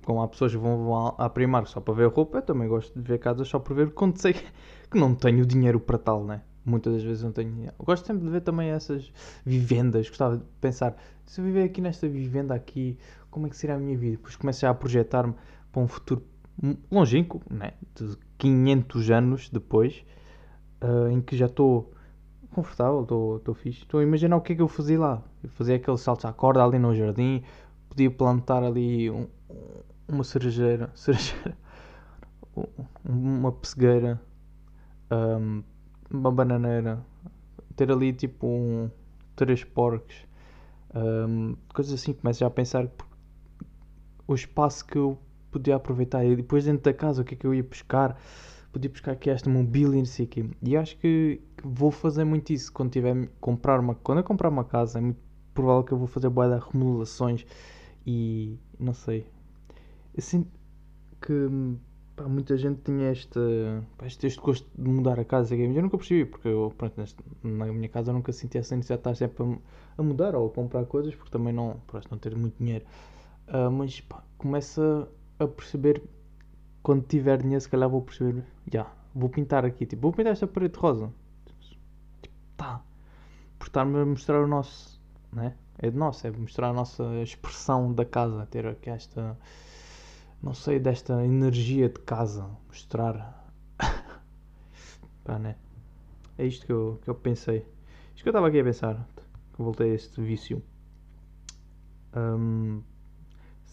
como 0.08 0.22
há 0.22 0.28
pessoas 0.28 0.52
que 0.52 0.56
vão, 0.56 0.86
vão 0.86 1.14
à 1.18 1.28
Primark 1.28 1.68
só 1.68 1.82
para 1.82 1.92
ver 1.92 2.08
roupa, 2.08 2.38
eu 2.38 2.42
também 2.42 2.66
gosto 2.66 2.98
de 2.98 3.06
ver 3.06 3.18
casas 3.18 3.46
só 3.46 3.58
para 3.58 3.74
ver 3.74 3.90
quando 3.90 4.16
sei 4.16 4.32
que 4.90 4.98
não 4.98 5.14
tenho 5.14 5.44
dinheiro 5.44 5.78
para 5.78 5.98
tal, 5.98 6.24
né? 6.24 6.40
Muitas 6.64 6.94
das 6.94 7.02
vezes 7.02 7.22
não 7.22 7.30
tenho 7.30 7.52
dinheiro. 7.52 7.74
Gosto 7.78 8.06
sempre 8.06 8.24
de 8.24 8.30
ver 8.30 8.40
também 8.40 8.70
essas 8.70 9.12
vivendas. 9.44 10.08
Gostava 10.08 10.38
de 10.38 10.44
pensar, 10.62 10.96
se 11.26 11.42
eu 11.42 11.44
viver 11.44 11.64
aqui 11.64 11.82
nesta 11.82 12.08
vivenda 12.08 12.54
aqui, 12.54 12.96
como 13.30 13.48
é 13.48 13.50
que 13.50 13.56
será 13.58 13.74
a 13.74 13.78
minha 13.78 13.98
vida? 13.98 14.16
Depois 14.16 14.34
começo 14.34 14.62
já 14.62 14.70
a 14.70 14.74
projetar-me 14.74 15.34
para 15.70 15.82
um 15.82 15.86
futuro 15.86 16.24
longínquo, 16.90 17.42
né? 17.50 17.74
De 17.94 18.16
500 18.38 19.10
anos 19.10 19.50
depois, 19.50 20.02
uh, 20.82 21.08
em 21.10 21.20
que 21.20 21.36
já 21.36 21.46
estou 21.46 21.92
confortável, 22.54 23.02
estou 23.02 23.54
fixe. 23.54 23.82
Estou 23.82 24.00
a 24.00 24.02
imaginar 24.02 24.38
o 24.38 24.40
que 24.40 24.54
é 24.54 24.56
que 24.56 24.62
eu 24.62 24.68
fazia 24.68 24.98
lá. 24.98 25.22
Eu 25.44 25.50
fazia 25.50 25.76
aqueles 25.76 26.00
saltos 26.00 26.24
à 26.24 26.32
corda 26.32 26.64
ali 26.64 26.78
no 26.78 26.94
jardim, 26.94 27.42
podia 27.90 28.10
plantar 28.10 28.62
ali 28.62 29.10
um, 29.10 29.26
uma 30.08 30.24
cerejeira, 30.24 30.90
cerejeira 30.96 31.56
uma 33.04 33.52
pessegueira, 33.52 34.20
um, 35.10 35.62
uma 36.10 36.30
bananeira, 36.30 37.04
ter 37.76 37.90
ali 37.90 38.12
tipo 38.12 38.46
um, 38.46 38.90
três 39.36 39.64
porcos, 39.64 40.26
um, 40.94 41.56
coisas 41.72 41.92
assim, 41.92 42.12
começo 42.12 42.40
já 42.40 42.46
a 42.46 42.50
pensar 42.50 42.88
o 44.26 44.34
espaço 44.34 44.84
que 44.84 44.98
eu 44.98 45.18
podia 45.50 45.76
aproveitar 45.76 46.24
e 46.24 46.36
depois 46.36 46.64
dentro 46.64 46.82
da 46.82 46.92
casa 46.92 47.22
o 47.22 47.24
que 47.24 47.34
é 47.34 47.36
que 47.36 47.46
eu 47.46 47.54
ia 47.54 47.62
buscar 47.62 48.18
podia 48.70 48.90
buscar 48.90 49.12
aqui 49.12 49.30
esta 49.30 49.48
mobília 49.48 49.98
e 49.98 50.42
não. 50.42 50.50
E 50.62 50.76
acho 50.76 50.98
que, 50.98 51.40
vou 51.64 51.90
fazer 51.90 52.24
muito 52.24 52.52
isso 52.52 52.70
quando 52.70 52.90
tiver 52.90 53.28
comprar 53.40 53.80
uma 53.80 53.94
quando 53.94 54.18
eu 54.18 54.24
comprar 54.24 54.50
uma 54.50 54.64
casa 54.64 54.98
é 54.98 55.00
muito 55.00 55.20
provável 55.54 55.84
que 55.84 55.92
eu 55.92 55.98
vou 55.98 56.06
fazer 56.06 56.28
boa 56.28 56.48
de 56.48 56.64
remodelações 56.64 57.46
e 58.06 58.58
não 58.78 58.92
sei 58.92 59.26
eu 60.18 60.22
sinto 60.22 60.50
que 61.22 61.48
pá, 62.14 62.24
muita 62.24 62.56
gente 62.58 62.82
tinha 62.82 63.10
este, 63.10 63.40
pá, 63.96 64.06
este, 64.06 64.26
este 64.26 64.40
gosto 64.40 64.68
de 64.76 64.90
mudar 64.90 65.18
a 65.18 65.24
casa 65.24 65.56
mas 65.56 65.76
eu 65.76 65.82
nunca 65.82 65.96
percebi 65.96 66.26
porque 66.26 66.48
eu 66.48 66.74
pronto, 66.76 67.00
neste, 67.00 67.16
na 67.42 67.66
minha 67.66 67.88
casa 67.88 68.10
eu 68.10 68.14
nunca 68.14 68.32
senti 68.32 68.58
essa 68.58 68.76
necessidade 68.76 69.02
de 69.02 69.08
estar 69.08 69.14
sempre 69.14 69.44
a, 69.44 70.00
a, 70.00 70.02
mudar 70.02 70.34
ou 70.34 70.48
a 70.48 70.50
comprar 70.50 70.84
coisas 70.84 71.14
porque 71.14 71.30
também 71.30 71.54
não, 71.54 71.80
pronto, 71.86 72.06
não 72.10 72.18
ter 72.18 72.36
muito 72.36 72.58
dinheiro 72.58 72.84
uh, 73.48 73.70
mas 73.70 74.02
começa 74.36 75.08
a 75.38 75.46
perceber 75.46 76.02
quando 76.82 77.06
tiver 77.06 77.42
dinheiro, 77.42 77.60
se 77.60 77.68
calhar 77.68 77.88
vou 77.88 78.02
perceber, 78.02 78.42
já, 78.66 78.80
yeah, 78.80 78.92
vou 79.14 79.28
pintar 79.28 79.64
aqui, 79.64 79.84
tipo, 79.84 80.02
vou 80.02 80.12
pintar 80.12 80.32
esta 80.32 80.46
parede 80.46 80.78
rosa. 80.78 81.12
Tipo, 82.22 82.34
tá. 82.56 82.82
Por 83.58 83.66
estar-me 83.66 83.98
a 83.98 84.06
mostrar 84.06 84.42
o 84.42 84.46
nosso, 84.46 85.00
né? 85.32 85.54
É 85.78 85.90
de 85.90 85.96
nosso, 85.96 86.26
é 86.26 86.30
mostrar 86.30 86.70
a 86.70 86.72
nossa 86.72 87.04
expressão 87.22 87.92
da 87.92 88.04
casa, 88.04 88.46
ter 88.46 88.66
aqui 88.66 88.90
esta, 88.90 89.36
não 90.42 90.54
sei, 90.54 90.78
desta 90.78 91.24
energia 91.24 91.88
de 91.88 91.98
casa, 92.00 92.48
mostrar. 92.66 93.52
Pá, 95.24 95.38
né? 95.38 95.56
É 96.36 96.46
isto 96.46 96.64
que 96.64 96.72
eu, 96.72 97.00
que 97.02 97.10
eu 97.10 97.14
pensei. 97.14 97.66
Isto 98.14 98.22
que 98.22 98.28
eu 98.28 98.30
estava 98.30 98.48
aqui 98.48 98.60
a 98.60 98.64
pensar, 98.64 99.08
que 99.54 99.62
voltei 99.62 99.90
a 99.90 99.94
este 99.94 100.20
vício. 100.20 100.62
Um, 102.16 102.82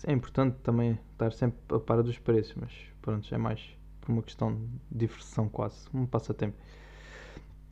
é 0.03 0.11
importante 0.11 0.57
também 0.61 0.99
estar 1.11 1.31
sempre 1.31 1.59
a 1.75 1.79
par 1.79 2.03
dos 2.03 2.17
preços, 2.19 2.55
mas 2.55 2.71
pronto, 3.01 3.33
é 3.33 3.37
mais 3.37 3.77
por 4.01 4.11
uma 4.11 4.21
questão 4.21 4.55
de 4.55 4.69
diversão 4.91 5.47
quase, 5.49 5.87
um 5.93 6.05
passatempo. 6.05 6.57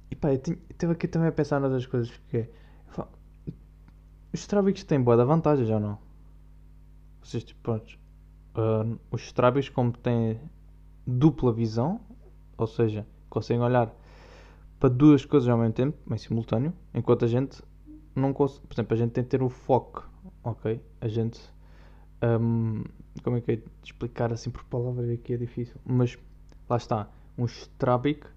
E 0.09 0.15
pá, 0.15 0.29
eu 0.29 0.35
esteve 0.35 0.93
aqui 0.93 1.07
também 1.07 1.27
a 1.27 1.31
pensar 1.31 1.59
nas 1.59 1.71
outras 1.71 1.87
coisas, 1.87 2.11
porque 2.11 2.49
os 4.33 4.47
trábicos 4.47 4.83
têm 4.83 4.99
boa 4.99 5.15
da 5.15 5.23
vantagem, 5.23 5.65
já 5.65 5.79
não? 5.79 5.99
Vocês, 7.21 7.43
tipo, 7.43 7.61
pronto, 7.61 7.99
uh, 8.55 8.99
os 9.11 9.31
trábicos 9.31 9.69
como 9.69 9.91
têm 9.91 10.39
dupla 11.05 11.51
visão, 11.51 11.99
ou 12.57 12.67
seja, 12.67 13.05
conseguem 13.29 13.63
olhar 13.63 13.93
para 14.79 14.89
duas 14.89 15.25
coisas 15.25 15.49
ao 15.49 15.57
mesmo 15.57 15.73
tempo, 15.73 15.97
em 16.13 16.17
simultâneo, 16.17 16.73
enquanto 16.93 17.25
a 17.25 17.27
gente 17.27 17.61
não 18.15 18.33
consegue, 18.33 18.67
por 18.67 18.73
exemplo, 18.75 18.93
a 18.93 18.97
gente 18.97 19.11
tem 19.11 19.23
que 19.23 19.29
ter 19.29 19.41
o 19.41 19.49
foco, 19.49 20.09
ok? 20.43 20.81
A 21.01 21.07
gente 21.07 21.39
um, 22.23 22.83
como 23.21 23.37
é 23.37 23.41
que 23.41 23.51
é 23.51 23.55
de 23.57 23.63
explicar 23.83 24.31
assim 24.31 24.49
por 24.49 24.63
palavras 24.65 25.09
aqui 25.09 25.33
é 25.33 25.37
difícil, 25.37 25.75
mas 25.85 26.17
lá 26.69 26.77
está, 26.77 27.09
um 27.37 27.45
estrábico 27.45 28.27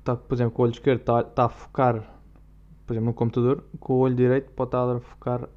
está, 0.00 0.16
por 0.16 0.34
exemplo, 0.34 0.52
com 0.52 0.62
o 0.62 0.64
olho 0.64 0.72
esquerdo 0.72 1.00
está, 1.00 1.20
está 1.20 1.44
a 1.44 1.48
focar, 1.48 2.20
por 2.86 2.92
exemplo, 2.92 3.06
no 3.06 3.14
computador, 3.14 3.64
com 3.78 3.94
o 3.94 3.98
olho 3.98 4.14
direito 4.14 4.50
pode 4.52 4.68
estar 4.68 4.96
a 4.96 5.00
focar 5.00 5.48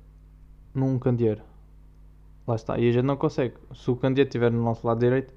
num 0.73 0.99
candeeiro. 0.99 1.41
Lá 2.47 2.55
está, 2.55 2.77
e 2.77 2.87
a 2.87 2.91
gente 2.91 3.05
não 3.05 3.17
consegue. 3.17 3.55
Se 3.73 3.89
o 3.89 3.95
candeeiro 3.95 4.27
estiver 4.27 4.51
no 4.51 4.63
nosso 4.63 4.85
lado 4.85 4.99
direito 4.99 5.33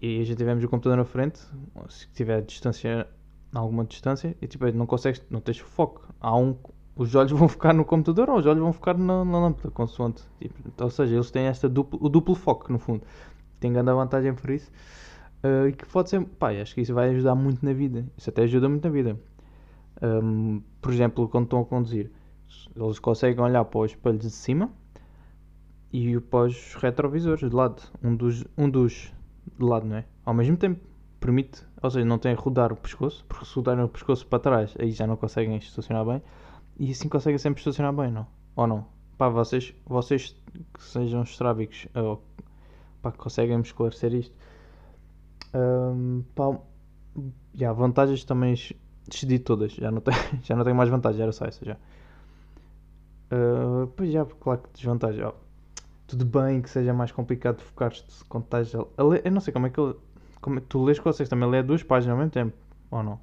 e 0.00 0.20
a 0.20 0.24
gente 0.24 0.36
tivermos 0.36 0.62
o 0.64 0.68
computador 0.68 0.98
na 0.98 1.04
frente, 1.04 1.40
se 1.88 2.08
tiver 2.12 2.42
distância, 2.42 3.06
alguma 3.54 3.84
distância, 3.84 4.36
e 4.40 4.46
tipo, 4.46 4.70
não 4.72 4.86
consegues, 4.86 5.22
não 5.30 5.40
tens 5.40 5.58
foco. 5.58 6.06
Há 6.20 6.36
um, 6.36 6.54
os 6.94 7.14
olhos 7.14 7.32
vão 7.32 7.48
ficar 7.48 7.72
no 7.72 7.84
computador 7.84 8.28
ou 8.28 8.38
os 8.38 8.46
olhos 8.46 8.60
vão 8.60 8.72
ficar 8.72 8.98
na, 8.98 9.24
na 9.24 9.38
lâmpada, 9.38 9.70
consoante. 9.70 10.22
Tipo, 10.38 10.84
ou 10.84 10.90
seja, 10.90 11.14
eles 11.14 11.30
têm 11.30 11.44
esta 11.46 11.68
duplo, 11.68 11.98
o 12.02 12.08
duplo 12.08 12.34
foco, 12.34 12.70
no 12.70 12.78
fundo. 12.78 13.02
Tem 13.58 13.72
grande 13.72 13.92
vantagem 13.92 14.34
por 14.34 14.50
isso. 14.50 14.70
Uh, 15.38 15.74
que 15.74 15.86
pode 15.86 16.10
ser, 16.10 16.22
pá, 16.22 16.50
acho 16.50 16.74
que 16.74 16.82
isso 16.82 16.92
vai 16.92 17.10
ajudar 17.10 17.34
muito 17.34 17.64
na 17.64 17.72
vida. 17.72 18.06
Isso 18.16 18.28
até 18.28 18.42
ajuda 18.42 18.68
muito 18.68 18.84
na 18.84 18.90
vida. 18.90 19.18
Um, 20.02 20.60
por 20.82 20.92
exemplo, 20.92 21.26
quando 21.28 21.44
estão 21.44 21.60
a 21.60 21.64
conduzir, 21.64 22.10
eles 22.74 22.98
conseguem 22.98 23.42
olhar 23.42 23.64
para 23.64 23.80
os 23.80 23.92
espelhos 23.92 24.20
de 24.20 24.30
cima 24.30 24.70
e 25.96 26.20
para 26.20 26.46
os 26.46 26.74
retrovisores 26.74 27.48
de 27.48 27.56
lado. 27.56 27.82
Um 28.02 28.14
dos, 28.14 28.44
um 28.58 28.68
dos 28.68 29.12
de 29.58 29.64
lado, 29.64 29.86
não 29.86 29.96
é? 29.96 30.04
Ao 30.26 30.34
mesmo 30.34 30.56
tempo, 30.56 30.80
permite, 31.18 31.62
ou 31.82 31.90
seja, 31.90 32.04
não 32.04 32.18
tem 32.18 32.32
a 32.32 32.36
rodar 32.36 32.70
o 32.70 32.76
pescoço, 32.76 33.24
porque 33.26 33.46
se 33.46 33.54
rodarem 33.54 33.82
o 33.82 33.88
pescoço 33.88 34.26
para 34.26 34.38
trás, 34.38 34.74
aí 34.78 34.90
já 34.90 35.06
não 35.06 35.16
conseguem 35.16 35.56
estacionar 35.56 36.04
bem 36.04 36.22
e 36.78 36.90
assim 36.90 37.08
conseguem 37.08 37.38
sempre 37.38 37.60
estacionar 37.60 37.94
bem, 37.94 38.12
não? 38.12 38.26
Ou 38.54 38.66
não? 38.66 38.86
Pá, 39.16 39.30
vocês, 39.30 39.74
vocês 39.86 40.36
que 40.74 40.82
sejam 40.82 41.22
estrábicos, 41.22 41.88
ou 41.94 42.22
pá, 43.00 43.10
conseguem-me 43.12 43.62
esclarecer 43.62 44.12
isto. 44.12 44.34
Um, 45.54 46.22
pá, 46.34 46.58
já, 47.54 47.72
vantagens 47.72 48.22
também 48.24 48.54
decidi 49.08 49.38
todas, 49.38 49.72
já 49.72 49.90
não, 49.90 50.02
tenho, 50.02 50.18
já 50.44 50.54
não 50.54 50.64
tenho 50.64 50.76
mais 50.76 50.90
vantagens, 50.90 51.22
era 51.22 51.32
só 51.32 51.46
essa 51.46 51.64
já. 51.64 51.76
Uh, 53.32 53.86
pois 53.96 54.12
já, 54.12 54.26
claro 54.26 54.60
que 54.60 54.68
desvantagem. 54.74 55.24
Tudo 56.06 56.24
bem 56.24 56.62
que 56.62 56.70
seja 56.70 56.92
mais 56.92 57.10
complicado 57.12 57.60
focar-te 57.60 58.04
quando 58.28 58.44
estás 58.44 58.74
a, 58.74 59.02
ler. 59.02 59.22
Eu 59.24 59.32
não 59.32 59.40
sei 59.40 59.52
como 59.52 59.66
é 59.66 59.70
que 59.70 59.80
ele. 59.80 59.94
Como, 60.40 60.58
é 60.58 60.62
tu 60.68 60.84
lês 60.84 60.98
vocês 60.98 61.28
também 61.28 61.48
ler 61.48 61.64
duas 61.64 61.82
páginas 61.82 62.12
ao 62.12 62.18
mesmo 62.18 62.30
tempo, 62.30 62.56
ou 62.90 63.02
não? 63.02 63.20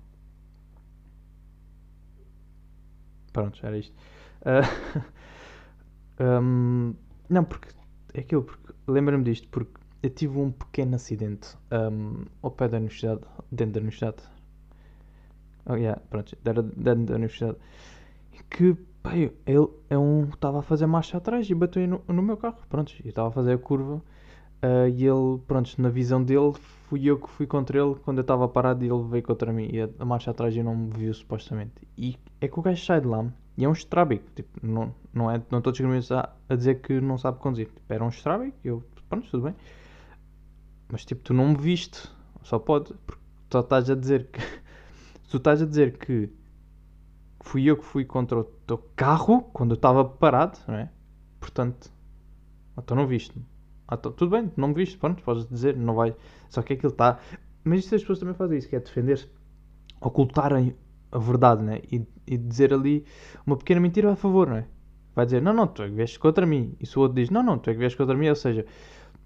Pronto, 3.32 3.66
era 3.66 3.78
isto. 3.78 3.96
Uh, 4.42 5.04
um, 6.42 6.96
não, 7.30 7.44
porque 7.44 7.70
é 8.14 8.20
aquilo, 8.20 8.44
porque 8.44 8.74
lembro-me 8.88 9.24
disto, 9.24 9.48
porque 9.50 9.74
eu 10.04 10.10
tive 10.10 10.38
um 10.38 10.52
pequeno 10.52 10.96
acidente 10.96 11.58
um, 11.72 12.26
ao 12.42 12.52
pé 12.52 12.68
da 12.68 12.78
universidade, 12.78 13.22
dentro 13.52 13.74
da 13.76 13.80
universidade. 13.80 14.24
Oh, 15.66 15.76
yeah, 15.76 16.00
pronto, 16.10 16.38
dentro 16.44 16.64
da 16.74 17.16
universidade. 17.16 17.58
Que, 18.50 18.76
pá, 19.04 19.16
ele 19.16 19.68
é 19.90 19.98
um, 19.98 20.24
estava 20.24 20.60
a 20.60 20.62
fazer 20.62 20.88
marcha 20.88 21.18
atrás 21.18 21.48
e 21.50 21.54
bateu 21.54 21.86
no, 21.88 22.02
no 22.08 22.24
meu 22.24 22.38
carro, 22.38 22.58
pronto, 22.70 22.94
e 23.04 23.10
estava 23.10 23.28
a 23.28 23.32
fazer 23.32 23.54
a 23.54 23.58
curva. 23.58 24.02
Uh, 24.64 24.88
e 24.88 25.06
ele, 25.06 25.40
pronto, 25.46 25.70
na 25.78 25.90
visão 25.90 26.24
dele, 26.24 26.54
fui 26.88 27.06
eu 27.06 27.20
que 27.20 27.30
fui 27.30 27.46
contra 27.46 27.78
ele 27.78 27.96
quando 27.96 28.20
eu 28.20 28.22
estava 28.22 28.48
parado 28.48 28.86
e 28.86 28.90
ele 28.90 29.04
veio 29.04 29.22
contra 29.22 29.52
mim. 29.52 29.68
E 29.70 29.82
a, 29.82 29.90
a 30.00 30.06
marcha 30.06 30.32
atrás 30.32 30.56
eu 30.56 30.64
não 30.64 30.74
me 30.74 30.90
viu 30.90 31.14
supostamente. 31.14 31.74
E 31.98 32.18
é 32.40 32.48
que 32.48 32.58
o 32.58 32.62
gajo 32.62 32.84
sai 32.84 33.02
de 33.02 33.08
lá 33.08 33.26
e 33.58 33.66
é 33.66 33.68
um 33.68 33.74
estrábico. 33.74 34.24
Tipo, 34.34 34.66
não, 34.66 34.96
não, 35.14 35.30
é, 35.30 35.42
não 35.52 35.60
estou 35.60 35.74
a, 36.18 36.30
a 36.48 36.56
dizer 36.56 36.76
que 36.80 37.02
não 37.02 37.18
sabe 37.18 37.40
conduzir. 37.40 37.68
Tipo, 37.68 37.94
era 37.94 38.06
um 38.06 38.08
estrábico 38.08 38.56
e 38.64 38.70
eu, 38.70 38.82
pronto, 39.10 39.30
tudo 39.30 39.44
bem. 39.44 39.56
Mas 40.90 41.04
tipo, 41.04 41.22
tu 41.24 41.34
não 41.34 41.50
me 41.50 41.58
viste. 41.58 42.10
Só 42.42 42.58
pode, 42.58 42.94
porque 43.06 43.22
tu 43.50 43.60
estás 43.60 43.90
a 43.90 43.96
dizer 43.96 44.28
que. 44.32 44.40
tu 45.30 45.38
estás 45.38 45.62
a 45.62 45.66
dizer 45.66 45.98
que 45.98 46.30
fui 47.44 47.66
eu 47.66 47.78
que 47.78 47.86
fui 47.86 48.06
contra 48.06 48.40
o 48.40 48.44
teu 48.44 48.78
carro 48.96 49.44
quando 49.54 49.72
eu 49.72 49.76
estava 49.76 50.04
parado, 50.04 50.58
não 50.68 50.76
é? 50.76 50.90
Portanto, 51.40 51.92
então 52.78 52.98
não 52.98 53.06
viste-me. 53.06 53.46
Ah, 53.88 53.96
então, 54.00 54.12
tudo 54.12 54.32
bem, 54.32 54.52
não 54.56 54.70
me 54.70 54.74
viste, 54.74 54.98
pronto, 54.98 55.22
podes 55.24 55.48
dizer, 55.48 55.76
não 55.76 55.94
vai. 55.94 56.16
Só 56.50 56.62
que 56.62 56.74
aquilo 56.74 56.92
está. 56.92 57.20
Mas 57.64 57.80
isso 57.80 57.96
as 57.96 58.02
pessoas 58.02 58.20
também 58.20 58.34
fazem 58.34 58.58
isso, 58.58 58.70
que 58.70 58.76
é 58.76 58.80
defender-se, 58.80 59.30
ocultarem 60.02 60.76
a 61.12 61.20
verdade, 61.20 61.62
né? 61.62 61.82
E, 61.92 62.06
e, 62.26 62.38
dizer 62.38 62.74
ali 62.74 63.06
uma 63.46 63.58
pequena 63.58 63.80
mentira 63.80 64.12
a 64.12 64.16
favor, 64.16 64.48
não 64.48 64.58
é? 64.58 64.66
Vai 65.16 65.26
dizer, 65.26 65.42
não, 65.42 65.54
não, 65.54 65.68
tu 65.68 65.84
é 65.84 65.90
que 65.90 65.94
vieste 65.94 66.18
contra 66.18 66.46
mim. 66.46 66.76
E 66.80 66.88
se 66.88 66.98
o 66.98 67.02
outro 67.02 67.16
diz, 67.16 67.30
não, 67.30 67.44
não, 67.44 67.60
tu 67.60 67.70
é 67.70 67.74
que 67.74 67.80
vieste 67.80 67.98
contra 67.98 68.16
mim, 68.18 68.30
ou 68.30 68.36
seja, 68.36 68.66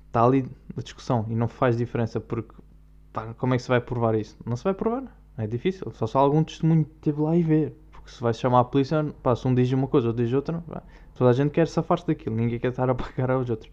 está 0.08 0.26
ali 0.26 0.46
a 0.76 0.82
discussão 0.82 1.26
e 1.30 1.36
não 1.36 1.48
faz 1.48 1.78
diferença 1.78 2.20
porque 2.20 2.54
como 3.38 3.54
é 3.54 3.58
que 3.58 3.64
se 3.64 3.70
vai 3.70 3.80
provar 3.80 4.16
isso? 4.16 4.38
Não 4.46 4.56
se 4.56 4.64
vai 4.64 4.74
provar, 4.74 5.04
é 5.38 5.48
difícil. 5.48 5.92
Só 5.92 6.06
se 6.08 6.18
algum 6.18 6.44
testemunho 6.44 6.86
teve 7.02 7.22
lá 7.22 7.36
e 7.36 7.44
ver. 7.44 7.76
Porque 8.08 8.16
se 8.16 8.24
vai 8.24 8.34
chamar 8.34 8.62
a 8.62 8.64
polícia, 8.64 9.04
pá, 9.22 9.36
se 9.36 9.46
um 9.46 9.54
diz 9.54 9.70
uma 9.74 9.86
coisa, 9.86 10.08
outro 10.08 10.24
diz 10.24 10.34
outra, 10.34 10.62
pá, 10.62 10.82
toda 11.14 11.30
a 11.30 11.34
gente 11.34 11.52
quer 11.52 11.68
safar-se 11.68 12.08
daquilo, 12.08 12.38
ninguém 12.38 12.58
quer 12.58 12.70
estar 12.70 12.90
a 12.90 12.96
pagar 12.96 13.30
aos 13.32 13.50
outros 13.50 13.70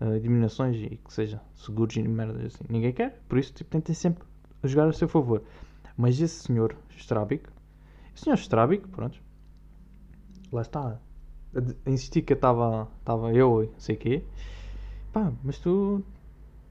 uh, 0.00 0.14
eliminações 0.14 0.76
e 0.78 0.96
que 0.96 1.12
seja 1.12 1.40
seguros 1.54 1.94
e 1.94 2.02
merdas 2.02 2.44
assim. 2.44 2.64
Ninguém 2.68 2.92
quer, 2.92 3.22
por 3.28 3.38
isso 3.38 3.54
tipo, 3.54 3.70
tentem 3.70 3.94
sempre 3.94 4.24
jogar 4.64 4.88
a 4.88 4.92
seu 4.92 5.06
favor. 5.06 5.44
Mas 5.96 6.20
esse 6.20 6.42
senhor 6.42 6.74
Strabic, 6.96 7.48
o 8.16 8.18
senhor 8.18 8.34
Strabic, 8.34 8.88
pronto, 8.88 9.22
lá 10.50 10.62
está, 10.62 11.00
a 11.54 11.90
insistir 11.90 12.22
que 12.22 12.32
estava 12.32 12.88
eu 13.32 13.62
e 13.62 13.70
sei 13.80 13.94
quê, 13.94 14.24
pá, 15.12 15.32
mas 15.44 15.60
tu, 15.60 16.02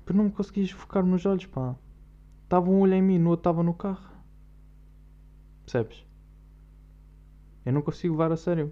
tu 0.05 0.13
não 0.13 0.25
me 0.25 0.31
conseguias 0.31 0.71
focar 0.71 1.05
nos 1.05 1.25
olhos, 1.25 1.45
pá. 1.45 1.73
Estava 2.43 2.69
um 2.69 2.81
olho 2.81 2.95
em 2.95 3.01
mim, 3.01 3.17
no 3.17 3.29
outro 3.29 3.49
estava 3.49 3.63
no 3.63 3.73
carro. 3.73 4.11
Percebes? 5.63 6.06
Eu 7.67 7.73
não 7.73 7.81
consigo 7.81 8.13
levar 8.13 8.31
a 8.31 8.37
sério. 8.37 8.71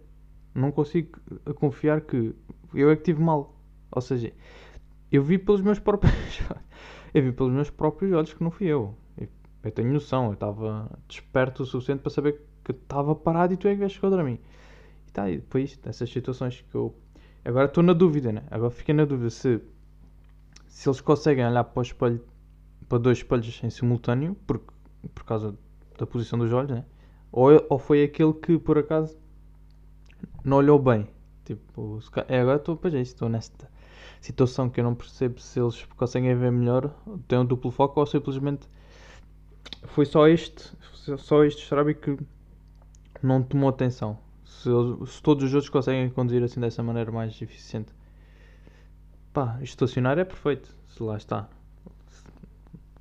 Não 0.53 0.71
consigo 0.71 1.19
confiar 1.55 1.99
que 1.99 2.33
eu 2.73 2.89
é 2.89 2.95
que 2.95 3.03
tive 3.03 3.21
mal. 3.21 3.59
Ou 3.91 4.01
seja, 4.01 4.31
eu 5.11 5.21
vi 5.21 5.37
pelos 5.37 5.59
meus 5.59 5.79
próprios 5.79 6.13
eu 7.13 7.21
vi 7.21 7.33
pelos 7.33 7.51
meus 7.51 7.69
próprios 7.69 8.13
olhos 8.13 8.33
que 8.33 8.41
não 8.41 8.49
fui 8.49 8.67
eu. 8.67 8.95
Eu, 9.17 9.27
eu 9.65 9.71
tenho 9.71 9.91
noção, 9.91 10.27
eu 10.27 10.33
estava 10.33 10.89
desperto 11.09 11.63
o 11.63 11.65
suficiente 11.65 11.99
para 11.99 12.09
saber 12.09 12.41
que 12.63 12.71
estava 12.71 13.13
parado 13.13 13.53
e 13.53 13.57
tu 13.57 13.67
é 13.67 13.73
que 13.73 13.79
vieste 13.79 13.99
contra 13.99 14.23
mim. 14.23 14.39
E 15.05 15.11
tá, 15.11 15.29
e 15.29 15.39
depois 15.39 15.77
essas 15.83 16.09
situações 16.09 16.61
que 16.61 16.75
eu. 16.75 16.95
Agora 17.43 17.65
estou 17.65 17.83
na 17.83 17.91
dúvida, 17.91 18.31
né? 18.31 18.43
Agora 18.49 18.71
fiquei 18.71 18.95
na 18.95 19.03
dúvida 19.03 19.29
se, 19.29 19.59
se 20.67 20.87
eles 20.87 21.01
conseguem 21.01 21.45
olhar 21.45 21.65
para 21.65 21.81
o 21.81 21.83
espelho, 21.83 22.23
para 22.87 22.97
dois 22.97 23.17
espelhos 23.17 23.61
em 23.61 23.69
simultâneo, 23.69 24.35
por, 24.47 24.61
por 25.13 25.25
causa 25.25 25.53
da 25.97 26.07
posição 26.07 26.39
dos 26.39 26.53
olhos, 26.53 26.71
né? 26.71 26.85
Ou, 27.35 27.65
ou 27.69 27.77
foi 27.77 28.01
aquele 28.01 28.33
que 28.33 28.57
por 28.57 28.77
acaso 28.77 29.17
não 30.41 30.57
olhou 30.57 30.79
bem. 30.79 31.05
Tipo, 31.43 31.99
é, 32.29 32.39
agora 32.39 32.57
estou, 32.57 32.77
pois 32.77 32.93
é, 32.93 33.01
estou 33.01 33.27
nesta 33.27 33.69
situação 34.21 34.69
que 34.69 34.79
eu 34.79 34.85
não 34.85 34.95
percebo 34.95 35.39
se 35.41 35.59
eles 35.59 35.83
conseguem 35.97 36.33
ver 36.33 36.51
melhor, 36.51 36.89
têm 37.27 37.39
um 37.39 37.45
duplo 37.45 37.71
foco 37.71 37.99
ou 37.99 38.05
simplesmente 38.05 38.67
foi 39.83 40.05
só 40.05 40.27
este, 40.29 40.71
só 41.17 41.43
este 41.43 41.63
Strabi 41.63 41.93
que 41.95 42.17
não 43.21 43.43
tomou 43.43 43.69
atenção. 43.69 44.17
Se, 44.45 44.69
se, 45.05 45.21
todos 45.21 45.43
os 45.43 45.53
outros 45.53 45.69
conseguem 45.69 46.09
conduzir 46.09 46.41
assim 46.41 46.61
dessa 46.61 46.81
maneira 46.81 47.11
mais 47.11 47.39
eficiente. 47.41 47.93
Pá, 49.33 49.59
estacionar 49.61 50.17
é 50.17 50.23
perfeito, 50.23 50.73
se 50.87 51.03
lá 51.03 51.17
está. 51.17 51.49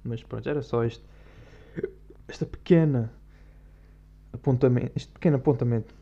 Mas 0.03 0.25
pronto, 0.25 0.49
era 0.49 0.61
só 0.61 0.83
este. 0.83 1.05
Esta 2.26 2.45
pequena 2.45 3.12
apontamento, 4.35 4.93
este 4.97 5.12
pequeno 5.12 5.37
apontamento. 5.37 5.95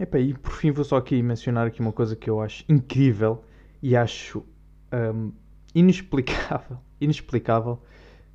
Epá, 0.00 0.18
e 0.18 0.34
por 0.34 0.52
fim 0.52 0.70
vou 0.70 0.84
só 0.84 0.96
aqui 0.96 1.22
mencionar 1.22 1.66
aqui 1.66 1.80
uma 1.80 1.92
coisa 1.92 2.16
que 2.16 2.28
eu 2.28 2.40
acho 2.40 2.64
incrível 2.68 3.44
e 3.82 3.94
acho 3.94 4.44
um, 4.92 5.32
inexplicável, 5.74 6.78
inexplicável 7.00 7.80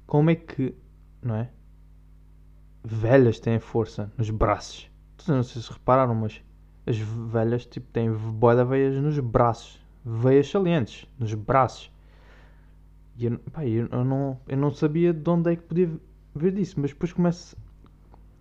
como 0.06 0.30
é 0.30 0.36
que, 0.36 0.74
não 1.22 1.36
é? 1.36 1.50
Velhas 2.84 3.40
têm 3.40 3.60
força 3.60 4.12
nos 4.18 4.30
braços. 4.30 4.90
Não 5.28 5.44
sei 5.44 5.62
se 5.62 5.72
repararam, 5.72 6.16
mas 6.16 6.42
as 6.86 6.98
velhas 6.98 7.66
tipo, 7.66 7.88
têm 7.92 8.14
boia 8.14 8.64
de 8.64 8.70
veias 8.70 8.96
nos 8.96 9.20
braços. 9.20 9.82
Veias 10.06 10.50
salientes 10.50 11.06
nos 11.20 11.34
braços. 11.34 11.92
E 13.18 13.26
eu, 13.26 13.38
pá, 13.52 13.66
eu, 13.66 13.90
eu, 13.92 14.06
não, 14.06 14.40
eu 14.48 14.56
não 14.56 14.72
sabia 14.72 15.12
de 15.12 15.30
onde 15.30 15.52
é 15.52 15.56
que 15.58 15.64
podia 15.64 15.92
ver 16.34 16.54
disso, 16.54 16.80
mas 16.80 16.92
depois 16.92 17.12
começo 17.12 17.58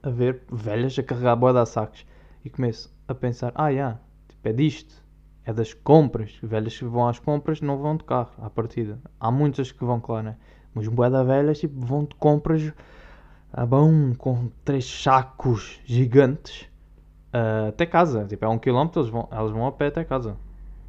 a 0.07 0.11
ver 0.11 0.43
velhas 0.53 0.97
a 0.99 1.03
carregar 1.03 1.35
boia 1.35 1.65
de 1.65 1.69
sacos 1.69 2.07
e 2.45 2.51
começo 2.51 2.95
a 3.09 3.15
pensar: 3.15 3.53
ah, 3.55 3.69
yeah, 3.69 3.99
tipo, 4.29 4.49
é 4.49 4.53
disto 4.53 5.05
é 5.45 5.53
das 5.53 5.73
compras. 5.73 6.37
Velhas 6.43 6.77
que 6.77 6.85
vão 6.85 7.09
às 7.09 7.19
compras 7.19 7.61
não 7.61 7.79
vão 7.79 7.97
de 7.97 8.05
carro, 8.05 8.33
à 8.39 8.51
partida. 8.51 8.99
Há 9.19 9.31
muitas 9.31 9.71
que 9.71 9.85
vão, 9.85 10.01
claro, 10.01 10.25
né? 10.25 10.37
Mas 10.75 10.89
boeda 10.89 11.25
velhas 11.25 11.61
tipo, 11.61 11.81
vão 11.81 12.05
de 12.05 12.15
compras 12.17 12.73
a 13.53 13.65
bom, 13.65 14.13
com 14.15 14.51
três 14.65 14.85
sacos 14.85 15.81
gigantes 15.85 16.63
uh, 17.33 17.69
até 17.69 17.87
casa. 17.87 18.27
Tipo, 18.27 18.45
é 18.45 18.49
um 18.49 18.59
quilómetro, 18.59 19.01
eles 19.01 19.11
vão, 19.11 19.29
elas 19.31 19.53
vão 19.53 19.67
a 19.67 19.73
pé 19.73 19.87
até 19.87 20.05
casa. 20.05 20.37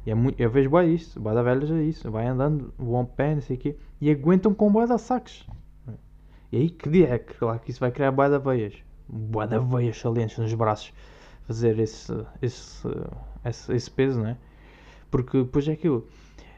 E 0.04 0.10
é 0.10 0.14
muito, 0.14 0.40
eu 0.40 0.50
vejo 0.50 0.70
bem 0.70 0.94
isso, 0.94 1.20
boeda 1.20 1.42
velhas 1.42 1.70
é 1.70 1.82
isso. 1.82 2.10
Vai 2.10 2.26
andando, 2.26 2.74
vão 2.76 3.00
a 3.00 3.04
pé, 3.04 3.34
não 3.34 3.42
sei 3.42 3.56
o 3.56 3.60
quê. 3.60 3.76
E 4.00 4.10
aguentam 4.10 4.52
com 4.52 4.70
boeda 4.70 4.98
sacos. 4.98 5.46
E 6.50 6.56
aí 6.56 6.70
que 6.70 6.88
dia 6.88 7.10
é 7.10 7.18
que, 7.18 7.34
claro, 7.34 7.60
que 7.60 7.70
isso 7.70 7.80
vai 7.80 7.92
criar 7.92 8.10
boeda 8.10 8.38
veias. 8.38 8.74
Boeda 9.08 9.60
veias 9.60 9.98
salientes 9.98 10.38
nos 10.38 10.52
braços. 10.54 10.92
Fazer 11.46 11.78
esse, 11.78 12.12
esse, 12.42 12.86
esse, 13.44 13.72
esse 13.72 13.90
peso, 13.90 14.20
não 14.20 14.28
é? 14.28 14.36
Porque 15.10 15.42
depois 15.42 15.66
é 15.66 15.72
aquilo. 15.72 16.06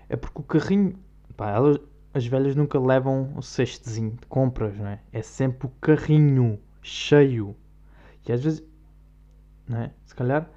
É 0.08 0.16
porque 0.16 0.40
o 0.40 0.42
carrinho. 0.42 0.98
Pá, 1.36 1.50
elas, 1.50 1.78
as 2.12 2.26
velhas 2.26 2.56
nunca 2.56 2.78
levam 2.78 3.32
o 3.36 3.42
cestezinho 3.42 4.10
de 4.10 4.26
compras, 4.26 4.76
não 4.76 4.88
é? 4.88 5.00
É 5.12 5.22
sempre 5.22 5.68
o 5.68 5.70
carrinho 5.80 6.58
cheio. 6.82 7.54
E 8.28 8.32
às 8.32 8.42
vezes. 8.42 8.62
Não 9.68 9.78
é? 9.78 9.90
Se 10.04 10.14
calhar. 10.14 10.50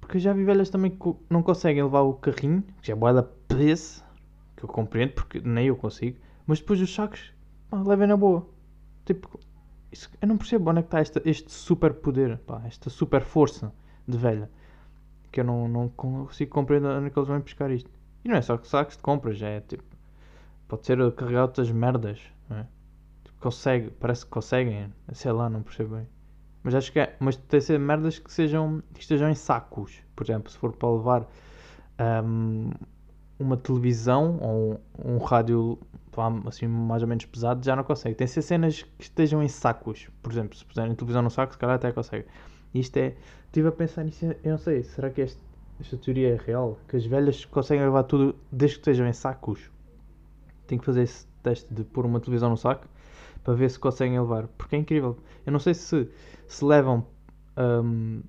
Porque 0.00 0.18
eu 0.18 0.20
já 0.20 0.32
vi 0.32 0.44
velhas 0.44 0.68
também 0.68 0.90
que 0.90 1.14
não 1.30 1.42
conseguem 1.42 1.82
levar 1.82 2.02
o 2.02 2.12
carrinho, 2.12 2.62
que 2.80 2.88
já 2.88 2.92
é 2.92 2.96
boa 2.96 3.12
da 3.12 3.22
preço, 3.22 4.04
que 4.54 4.62
eu 4.62 4.68
compreendo, 4.68 5.12
porque 5.12 5.40
nem 5.40 5.66
eu 5.66 5.76
consigo. 5.76 6.18
Mas 6.46 6.60
depois 6.60 6.80
os 6.80 6.94
sacos, 6.94 7.32
pá, 7.70 7.82
levem 7.82 8.06
na 8.06 8.16
boa. 8.16 8.46
Tipo, 9.06 9.40
eu 10.20 10.28
não 10.28 10.36
percebo 10.36 10.70
onde 10.70 10.80
é 10.80 10.82
que 10.82 10.88
está 10.88 11.00
este, 11.00 11.22
este 11.24 11.52
super 11.52 11.94
poder, 11.94 12.38
pá, 12.38 12.62
esta 12.66 12.90
super 12.90 13.22
força 13.22 13.72
de 14.06 14.18
velha 14.18 14.50
que 15.34 15.40
eu 15.40 15.44
não, 15.44 15.66
não 15.66 15.88
consigo 15.88 16.52
compreender 16.52 16.86
onde 16.86 17.08
é 17.08 17.10
que 17.10 17.18
eles 17.18 17.28
vão 17.28 17.40
pescar 17.40 17.68
isto. 17.72 17.90
E 18.24 18.28
não 18.28 18.36
é 18.36 18.42
só 18.42 18.56
que 18.56 18.68
sacos 18.68 18.96
de 18.96 19.02
compras, 19.02 19.42
é 19.42 19.60
tipo. 19.60 19.82
Pode 20.68 20.86
ser 20.86 20.96
carregado 21.12 21.48
outras 21.48 21.70
merdas, 21.72 22.22
não 22.48 22.58
é? 22.58 22.66
Tipo, 23.24 23.40
consegue, 23.40 23.90
parece 23.90 24.24
que 24.24 24.30
conseguem, 24.30 24.94
sei 25.12 25.32
lá, 25.32 25.50
não 25.50 25.60
percebo 25.62 25.96
bem. 25.96 26.06
Mas 26.62 26.76
acho 26.76 26.92
que 26.92 27.00
é. 27.00 27.16
Mas 27.18 27.36
tem 27.36 27.58
que 27.58 27.66
ser 27.66 27.78
merdas 27.80 28.20
que, 28.20 28.32
sejam, 28.32 28.80
que 28.94 29.00
estejam 29.00 29.28
em 29.28 29.34
sacos. 29.34 30.00
Por 30.14 30.24
exemplo, 30.24 30.50
se 30.50 30.56
for 30.56 30.72
para 30.72 30.88
levar 30.88 31.26
um, 32.24 32.70
uma 33.38 33.56
televisão 33.56 34.38
ou 34.40 34.80
um, 34.98 35.14
um 35.14 35.18
rádio 35.18 35.78
assim 36.46 36.68
mais 36.68 37.02
ou 37.02 37.08
menos 37.08 37.24
pesado, 37.24 37.64
já 37.64 37.74
não 37.74 37.82
consegue. 37.82 38.14
Tem 38.14 38.26
que 38.26 38.32
ser 38.32 38.42
cenas 38.42 38.82
que 38.82 39.04
estejam 39.04 39.42
em 39.42 39.48
sacos. 39.48 40.08
Por 40.22 40.32
exemplo, 40.32 40.56
se 40.56 40.64
puserem 40.64 40.94
televisão 40.94 41.22
no 41.22 41.30
saco, 41.30 41.52
se 41.52 41.58
calhar 41.58 41.76
até 41.76 41.90
consegue. 41.92 42.26
Isto 42.72 42.96
é. 42.98 43.16
Estive 43.46 43.68
a 43.68 43.72
pensar 43.72 44.04
nisso, 44.04 44.24
eu 44.24 44.50
não 44.50 44.58
sei, 44.58 44.82
será 44.82 45.10
que 45.10 45.20
este, 45.20 45.40
esta 45.80 45.96
teoria 45.96 46.34
é 46.34 46.36
real? 46.36 46.78
Que 46.88 46.96
as 46.96 47.06
velhas 47.06 47.44
conseguem 47.44 47.84
levar 47.84 48.02
tudo 48.04 48.34
desde 48.50 48.76
que 48.76 48.80
estejam 48.80 49.06
em 49.06 49.12
sacos? 49.12 49.70
Tenho 50.66 50.80
que 50.80 50.86
fazer 50.86 51.02
esse 51.02 51.26
teste 51.42 51.72
de 51.72 51.84
pôr 51.84 52.04
uma 52.04 52.18
televisão 52.18 52.50
no 52.50 52.56
saco 52.56 52.88
para 53.44 53.54
ver 53.54 53.70
se 53.70 53.78
conseguem 53.78 54.18
levar. 54.18 54.48
Porque 54.58 54.74
é 54.74 54.78
incrível. 54.78 55.16
Eu 55.46 55.52
não 55.52 55.60
sei 55.60 55.74
se 55.74 56.08
se 56.48 56.64
levam 56.64 57.06
um, 57.56 58.22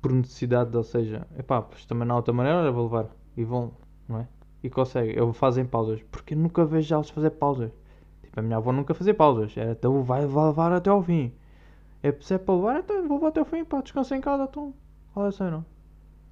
por 0.00 0.12
necessidade, 0.12 0.76
ou 0.76 0.82
seja, 0.82 1.26
epá, 1.38 1.62
também 1.86 2.06
não 2.06 2.16
há 2.16 2.18
outra 2.18 2.32
maneira, 2.32 2.72
vou 2.72 2.84
levar. 2.84 3.08
E 3.36 3.44
vão, 3.44 3.72
não 4.08 4.20
é? 4.20 4.28
E 4.62 4.70
conseguem, 4.70 5.20
ou 5.20 5.32
fazem 5.32 5.64
pausas. 5.64 6.00
Porque 6.10 6.34
eu 6.34 6.38
nunca 6.38 6.64
vejo 6.64 6.94
elas 6.94 7.10
fazer 7.10 7.30
pausas. 7.30 7.70
Tipo, 8.22 8.40
a 8.40 8.42
minha 8.42 8.56
avó 8.56 8.72
nunca 8.72 8.94
fazia 8.94 9.14
pausas. 9.14 9.56
Era, 9.56 9.72
então 9.72 10.02
vai 10.02 10.20
levar 10.22 10.72
até 10.72 10.90
ao 10.90 11.02
fim. 11.02 11.32
É, 12.02 12.12
se 12.20 12.34
é 12.34 12.38
para 12.38 12.54
levar, 12.54 12.80
então 12.80 13.06
vou 13.06 13.18
levar 13.18 13.28
até 13.28 13.40
o 13.40 13.44
fim, 13.44 13.64
pá, 13.64 13.80
descansei 13.80 14.18
em 14.18 14.20
casa, 14.20 14.44
então. 14.44 14.74
Olha 15.14 15.28
a 15.28 15.32
cena. 15.32 15.66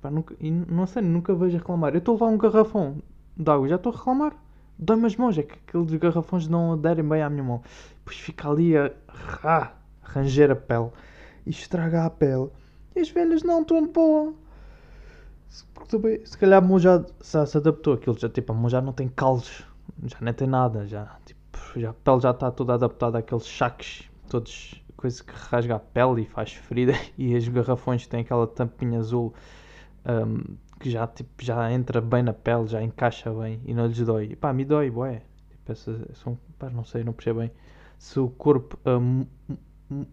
Pá, 0.00 0.10
nunca, 0.10 0.34
e 0.40 0.50
não 0.50 0.86
sei, 0.86 1.02
nunca 1.02 1.34
vejo 1.34 1.58
reclamar. 1.58 1.94
Eu 1.94 1.98
estou 1.98 2.14
a 2.14 2.14
levar 2.14 2.26
um 2.26 2.38
garrafão 2.38 2.96
de 3.36 3.50
água, 3.50 3.68
já 3.68 3.76
estou 3.76 3.92
a 3.92 3.96
reclamar. 3.96 4.34
Dói-me 4.78 5.06
as 5.06 5.16
mãos, 5.16 5.36
é 5.36 5.42
que 5.42 5.54
aqueles 5.54 5.94
garrafões 6.00 6.48
não 6.48 6.72
aderem 6.72 7.06
bem 7.06 7.22
à 7.22 7.28
minha 7.28 7.44
mão. 7.44 7.62
Depois 7.98 8.16
fica 8.16 8.48
ali 8.48 8.76
a, 8.76 8.90
a 9.44 9.72
ranger 10.02 10.50
a 10.50 10.56
pele 10.56 10.90
e 11.46 11.50
estraga 11.50 12.06
a 12.06 12.10
pele. 12.10 12.48
E 12.96 13.00
as 13.00 13.10
velhas 13.10 13.42
não 13.42 13.60
estão 13.60 13.82
de 13.82 13.88
boa. 13.88 14.34
Se, 15.50 16.38
calhar 16.38 16.64
mão 16.64 16.78
já 16.78 17.04
se, 17.20 17.36
adaptou 17.56 17.94
aquilo, 17.94 18.16
já, 18.18 18.28
tipo, 18.28 18.52
a 18.52 18.54
mão 18.54 18.70
já 18.70 18.80
não 18.80 18.92
tem 18.92 19.08
calos, 19.08 19.64
já 20.04 20.18
nem 20.20 20.32
tem 20.32 20.46
nada, 20.46 20.86
já, 20.86 21.18
tipo, 21.26 21.58
já, 21.76 21.90
a 21.90 21.94
pele 21.94 22.20
já 22.20 22.30
está 22.30 22.50
toda 22.50 22.74
adaptada 22.74 23.18
àqueles 23.18 23.44
saques 23.44 24.08
todos 24.28 24.80
coisa 24.96 25.24
que 25.24 25.32
rasga 25.32 25.76
a 25.76 25.78
pele 25.78 26.22
e 26.22 26.26
faz 26.26 26.52
ferida 26.52 26.92
e 27.16 27.34
os 27.34 27.48
garrafões 27.48 28.06
têm 28.06 28.20
aquela 28.20 28.46
tampinha 28.46 29.00
azul 29.00 29.34
um, 30.06 30.56
que 30.78 30.90
já, 30.90 31.06
tipo, 31.06 31.30
já 31.42 31.70
entra 31.72 32.00
bem 32.00 32.22
na 32.22 32.32
pele, 32.32 32.66
já 32.66 32.82
encaixa 32.82 33.32
bem 33.32 33.60
e 33.64 33.74
não 33.74 33.86
lhes 33.86 33.98
dói. 33.98 34.30
E 34.32 34.36
pá, 34.36 34.52
me 34.52 34.64
dói, 34.64 34.90
bué. 34.90 35.22
Tipo, 35.50 35.74
são, 36.14 36.38
pá, 36.58 36.70
não 36.70 36.84
sei, 36.84 37.04
não 37.04 37.12
percebo 37.12 37.40
bem. 37.40 37.50
Se 37.98 38.18
o 38.18 38.30
corpo 38.30 38.78
um, 38.86 39.26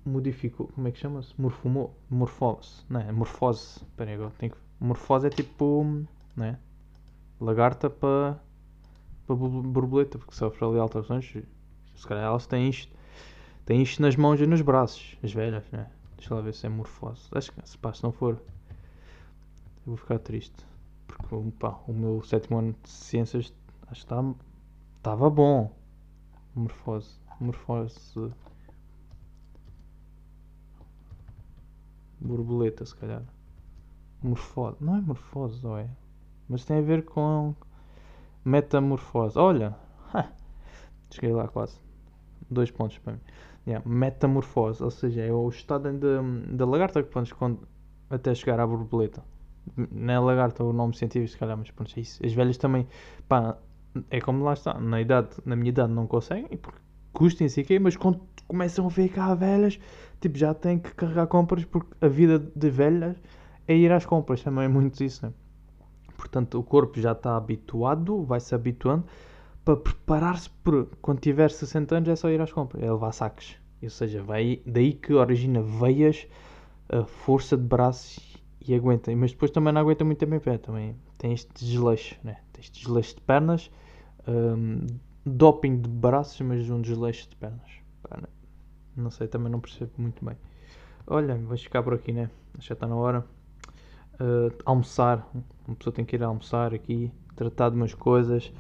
modificou, 0.06 0.67
como 0.67 0.88
é 0.88 0.91
que 0.91 1.00
chama-se? 1.00 1.34
Morfose, 1.39 2.84
não 2.89 3.00
é? 3.00 3.12
Morfose, 3.12 3.80
peraí, 3.95 4.15
agora 4.15 4.32
tenho 4.38 4.52
que... 4.52 4.58
Morfose 4.80 5.28
é 5.28 5.30
tipo, 5.30 5.84
não 6.36 6.46
é? 6.46 6.58
Lagarta 7.40 7.90
para 7.90 8.40
para 9.26 9.36
borboleta, 9.36 10.18
porque 10.18 10.34
sofre 10.34 10.63
ali 10.66 10.80
alterações. 10.80 11.34
Se 11.96 12.08
calhar 12.08 12.24
elas 12.24 12.48
têm 12.48 12.70
isto 12.70 12.98
tem 13.68 13.82
isto 13.82 14.02
nas 14.02 14.16
mãos 14.16 14.40
e 14.40 14.48
nos 14.48 14.62
braços, 14.62 15.18
as 15.22 15.34
velhas, 15.34 15.70
né? 15.72 15.92
Deixa 16.16 16.34
lá 16.34 16.40
ver 16.40 16.54
se 16.54 16.66
é 16.66 16.70
morfose. 16.70 17.28
Acho 17.34 17.52
que 17.52 17.70
se, 17.70 17.78
pá, 17.78 17.94
se 17.94 18.02
não 18.02 18.13
for, 18.13 18.42
eu 19.86 19.88
vou 19.88 19.98
ficar 19.98 20.20
triste. 20.20 20.66
Porque 21.06 21.36
o 21.36 21.94
meu 21.94 22.24
sétimo 22.24 22.60
ano 22.60 22.74
de 22.82 22.90
ciências 22.90 23.54
acho 23.92 24.08
que 24.08 24.13
estava 24.96 25.30
bom. 25.30 25.76
Morfose. 26.56 27.20
Morfose. 27.42 28.32
Borboleta, 32.22 32.86
se 32.86 32.96
calhar. 32.96 33.24
Morfose. 34.21 34.77
Não 34.82 34.95
é 34.95 35.01
morfose, 35.01 35.65
ou 35.65 35.77
é? 35.77 35.89
Mas 36.49 36.65
tem 36.65 36.80
a 36.80 36.82
ver 36.82 37.06
com 37.06 37.53
metamorfose. 38.43 39.38
Olha! 39.38 39.75
Cheguei 41.12 41.32
lá 41.32 41.47
quase. 41.47 41.80
Dois 42.49 42.71
pontos 42.71 42.97
para 42.99 43.13
mim. 43.13 43.19
Yeah, 43.67 43.88
metamorfose, 43.88 44.82
ou 44.82 44.89
seja, 44.89 45.21
é 45.21 45.32
o 45.32 45.49
estado 45.49 45.91
da, 45.91 46.65
lagarta 46.65 47.03
que 47.03 47.36
quando, 47.36 47.67
até 48.10 48.34
chegar 48.34 48.62
à 48.62 48.65
borboleta. 48.65 49.21
Não 49.91 50.13
é 50.13 50.19
lagarta 50.19 50.63
o 50.63 50.71
nome 50.71 50.95
científico, 50.95 51.30
se 51.30 51.38
calhar, 51.38 51.58
mas 51.58 51.69
pronto, 51.71 51.93
é 51.97 51.99
isso. 51.99 52.25
As 52.25 52.32
velhas 52.32 52.58
também, 52.58 52.88
pá, 53.27 53.58
é 54.10 54.21
como 54.21 54.45
lá 54.45 54.53
está, 54.53 54.80
na 54.80 55.01
idade, 55.01 55.30
na 55.45 55.58
minha 55.58 55.69
idade 55.69 55.91
não 55.91 56.08
conseguem, 56.08 56.58
porque 56.58 56.80
custem 57.12 57.49
se 57.49 57.62
quê, 57.65 57.77
mas 57.77 57.97
quando 57.97 58.21
começam 58.47 58.88
a 58.88 58.89
ficar 58.89 59.36
velhas, 59.36 59.77
tipo, 60.21 60.38
já 60.38 60.53
têm 60.53 60.80
que 60.80 60.93
carregar 60.95 61.27
compras, 61.27 61.65
porque 61.65 61.93
a 61.99 62.08
vida 62.08 62.39
de 62.39 62.69
velhas 62.69 63.17
é 63.67 63.75
ir 63.75 63.91
às 63.91 64.06
compras, 64.06 64.41
também 64.41 64.65
é 64.65 64.67
muito 64.67 65.03
isso, 65.03 65.25
né? 65.25 65.34
Portanto, 66.15 66.60
o 66.60 66.63
corpo 66.63 66.99
já 66.99 67.12
está 67.12 67.38
habituado, 67.38 68.23
vai 68.23 68.39
se 68.39 68.56
habituando, 68.56 69.06
para 69.63 69.75
preparar-se 69.75 70.49
para 70.49 70.86
quando 71.01 71.19
tiver 71.19 71.51
60 71.51 71.95
anos 71.95 72.10
é 72.10 72.15
só 72.15 72.30
ir 72.30 72.41
às 72.41 72.51
compras, 72.51 72.82
é 72.82 72.91
levar 72.91 73.12
sacos. 73.12 73.58
Ou 73.84 73.89
seja, 73.89 74.23
vai 74.23 74.62
daí 74.65 74.93
que 74.93 75.13
origina 75.13 75.62
veias, 75.62 76.27
a 76.89 77.03
força 77.03 77.56
de 77.56 77.63
braços 77.63 78.38
e 78.65 78.73
aguenta. 78.73 79.15
Mas 79.15 79.32
depois 79.32 79.51
também 79.51 79.73
não 79.73 79.82
aguenta 79.82 80.03
muito 80.03 80.17
tempo 80.17 80.34
em 80.34 80.39
pé, 80.39 80.58
também 80.58 80.95
tem 81.17 81.34
este 81.34 81.53
desleixo, 81.53 82.15
né? 82.23 82.38
Tem 82.53 82.62
este 82.62 82.80
desleixo 82.80 83.15
de 83.15 83.21
pernas, 83.21 83.69
um, 84.27 84.88
doping 85.25 85.82
de 85.82 85.89
braços, 85.89 86.39
mas 86.41 86.69
um 86.69 86.82
desleixo 86.82 87.30
de 87.30 87.36
pernas. 87.36 87.69
Não 88.95 89.12
sei, 89.12 89.27
também 89.27 89.51
não 89.51 89.60
percebo 89.60 89.91
muito 89.97 90.25
bem. 90.25 90.36
Olha, 91.06 91.36
vamos 91.36 91.62
ficar 91.62 91.84
por 91.84 91.93
aqui, 91.93 92.12
né? 92.12 92.32
Já 92.60 92.73
está 92.73 92.88
na 92.88 92.95
hora. 92.95 93.23
Uh, 94.19 94.51
almoçar, 94.65 95.30
uma 95.67 95.75
pessoa 95.75 95.93
tem 95.93 96.03
que 96.03 96.15
ir 96.15 96.23
almoçar 96.23 96.73
aqui, 96.73 97.12
tratar 97.36 97.69
de 97.69 97.75
umas 97.75 97.93
coisas 97.93 98.51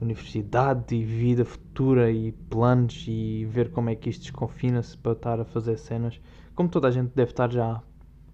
universidade 0.00 0.94
e 0.94 1.04
vida 1.04 1.44
futura 1.44 2.10
e 2.10 2.32
planos 2.32 3.04
e 3.08 3.44
ver 3.46 3.70
como 3.70 3.90
é 3.90 3.94
que 3.94 4.10
isto 4.10 4.22
desconfina-se 4.22 4.96
para 4.98 5.12
estar 5.12 5.40
a 5.40 5.44
fazer 5.44 5.76
cenas, 5.78 6.20
como 6.54 6.68
toda 6.68 6.88
a 6.88 6.90
gente 6.90 7.12
deve 7.14 7.30
estar 7.30 7.50
já 7.50 7.82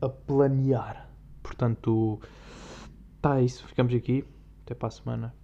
a 0.01 0.09
planear. 0.09 1.09
Portanto, 1.43 2.21
tá 3.21 3.41
isso, 3.41 3.67
ficamos 3.67 3.95
aqui. 3.95 4.25
Até 4.65 4.75
para 4.75 4.89
a 4.89 4.91
semana. 4.91 5.40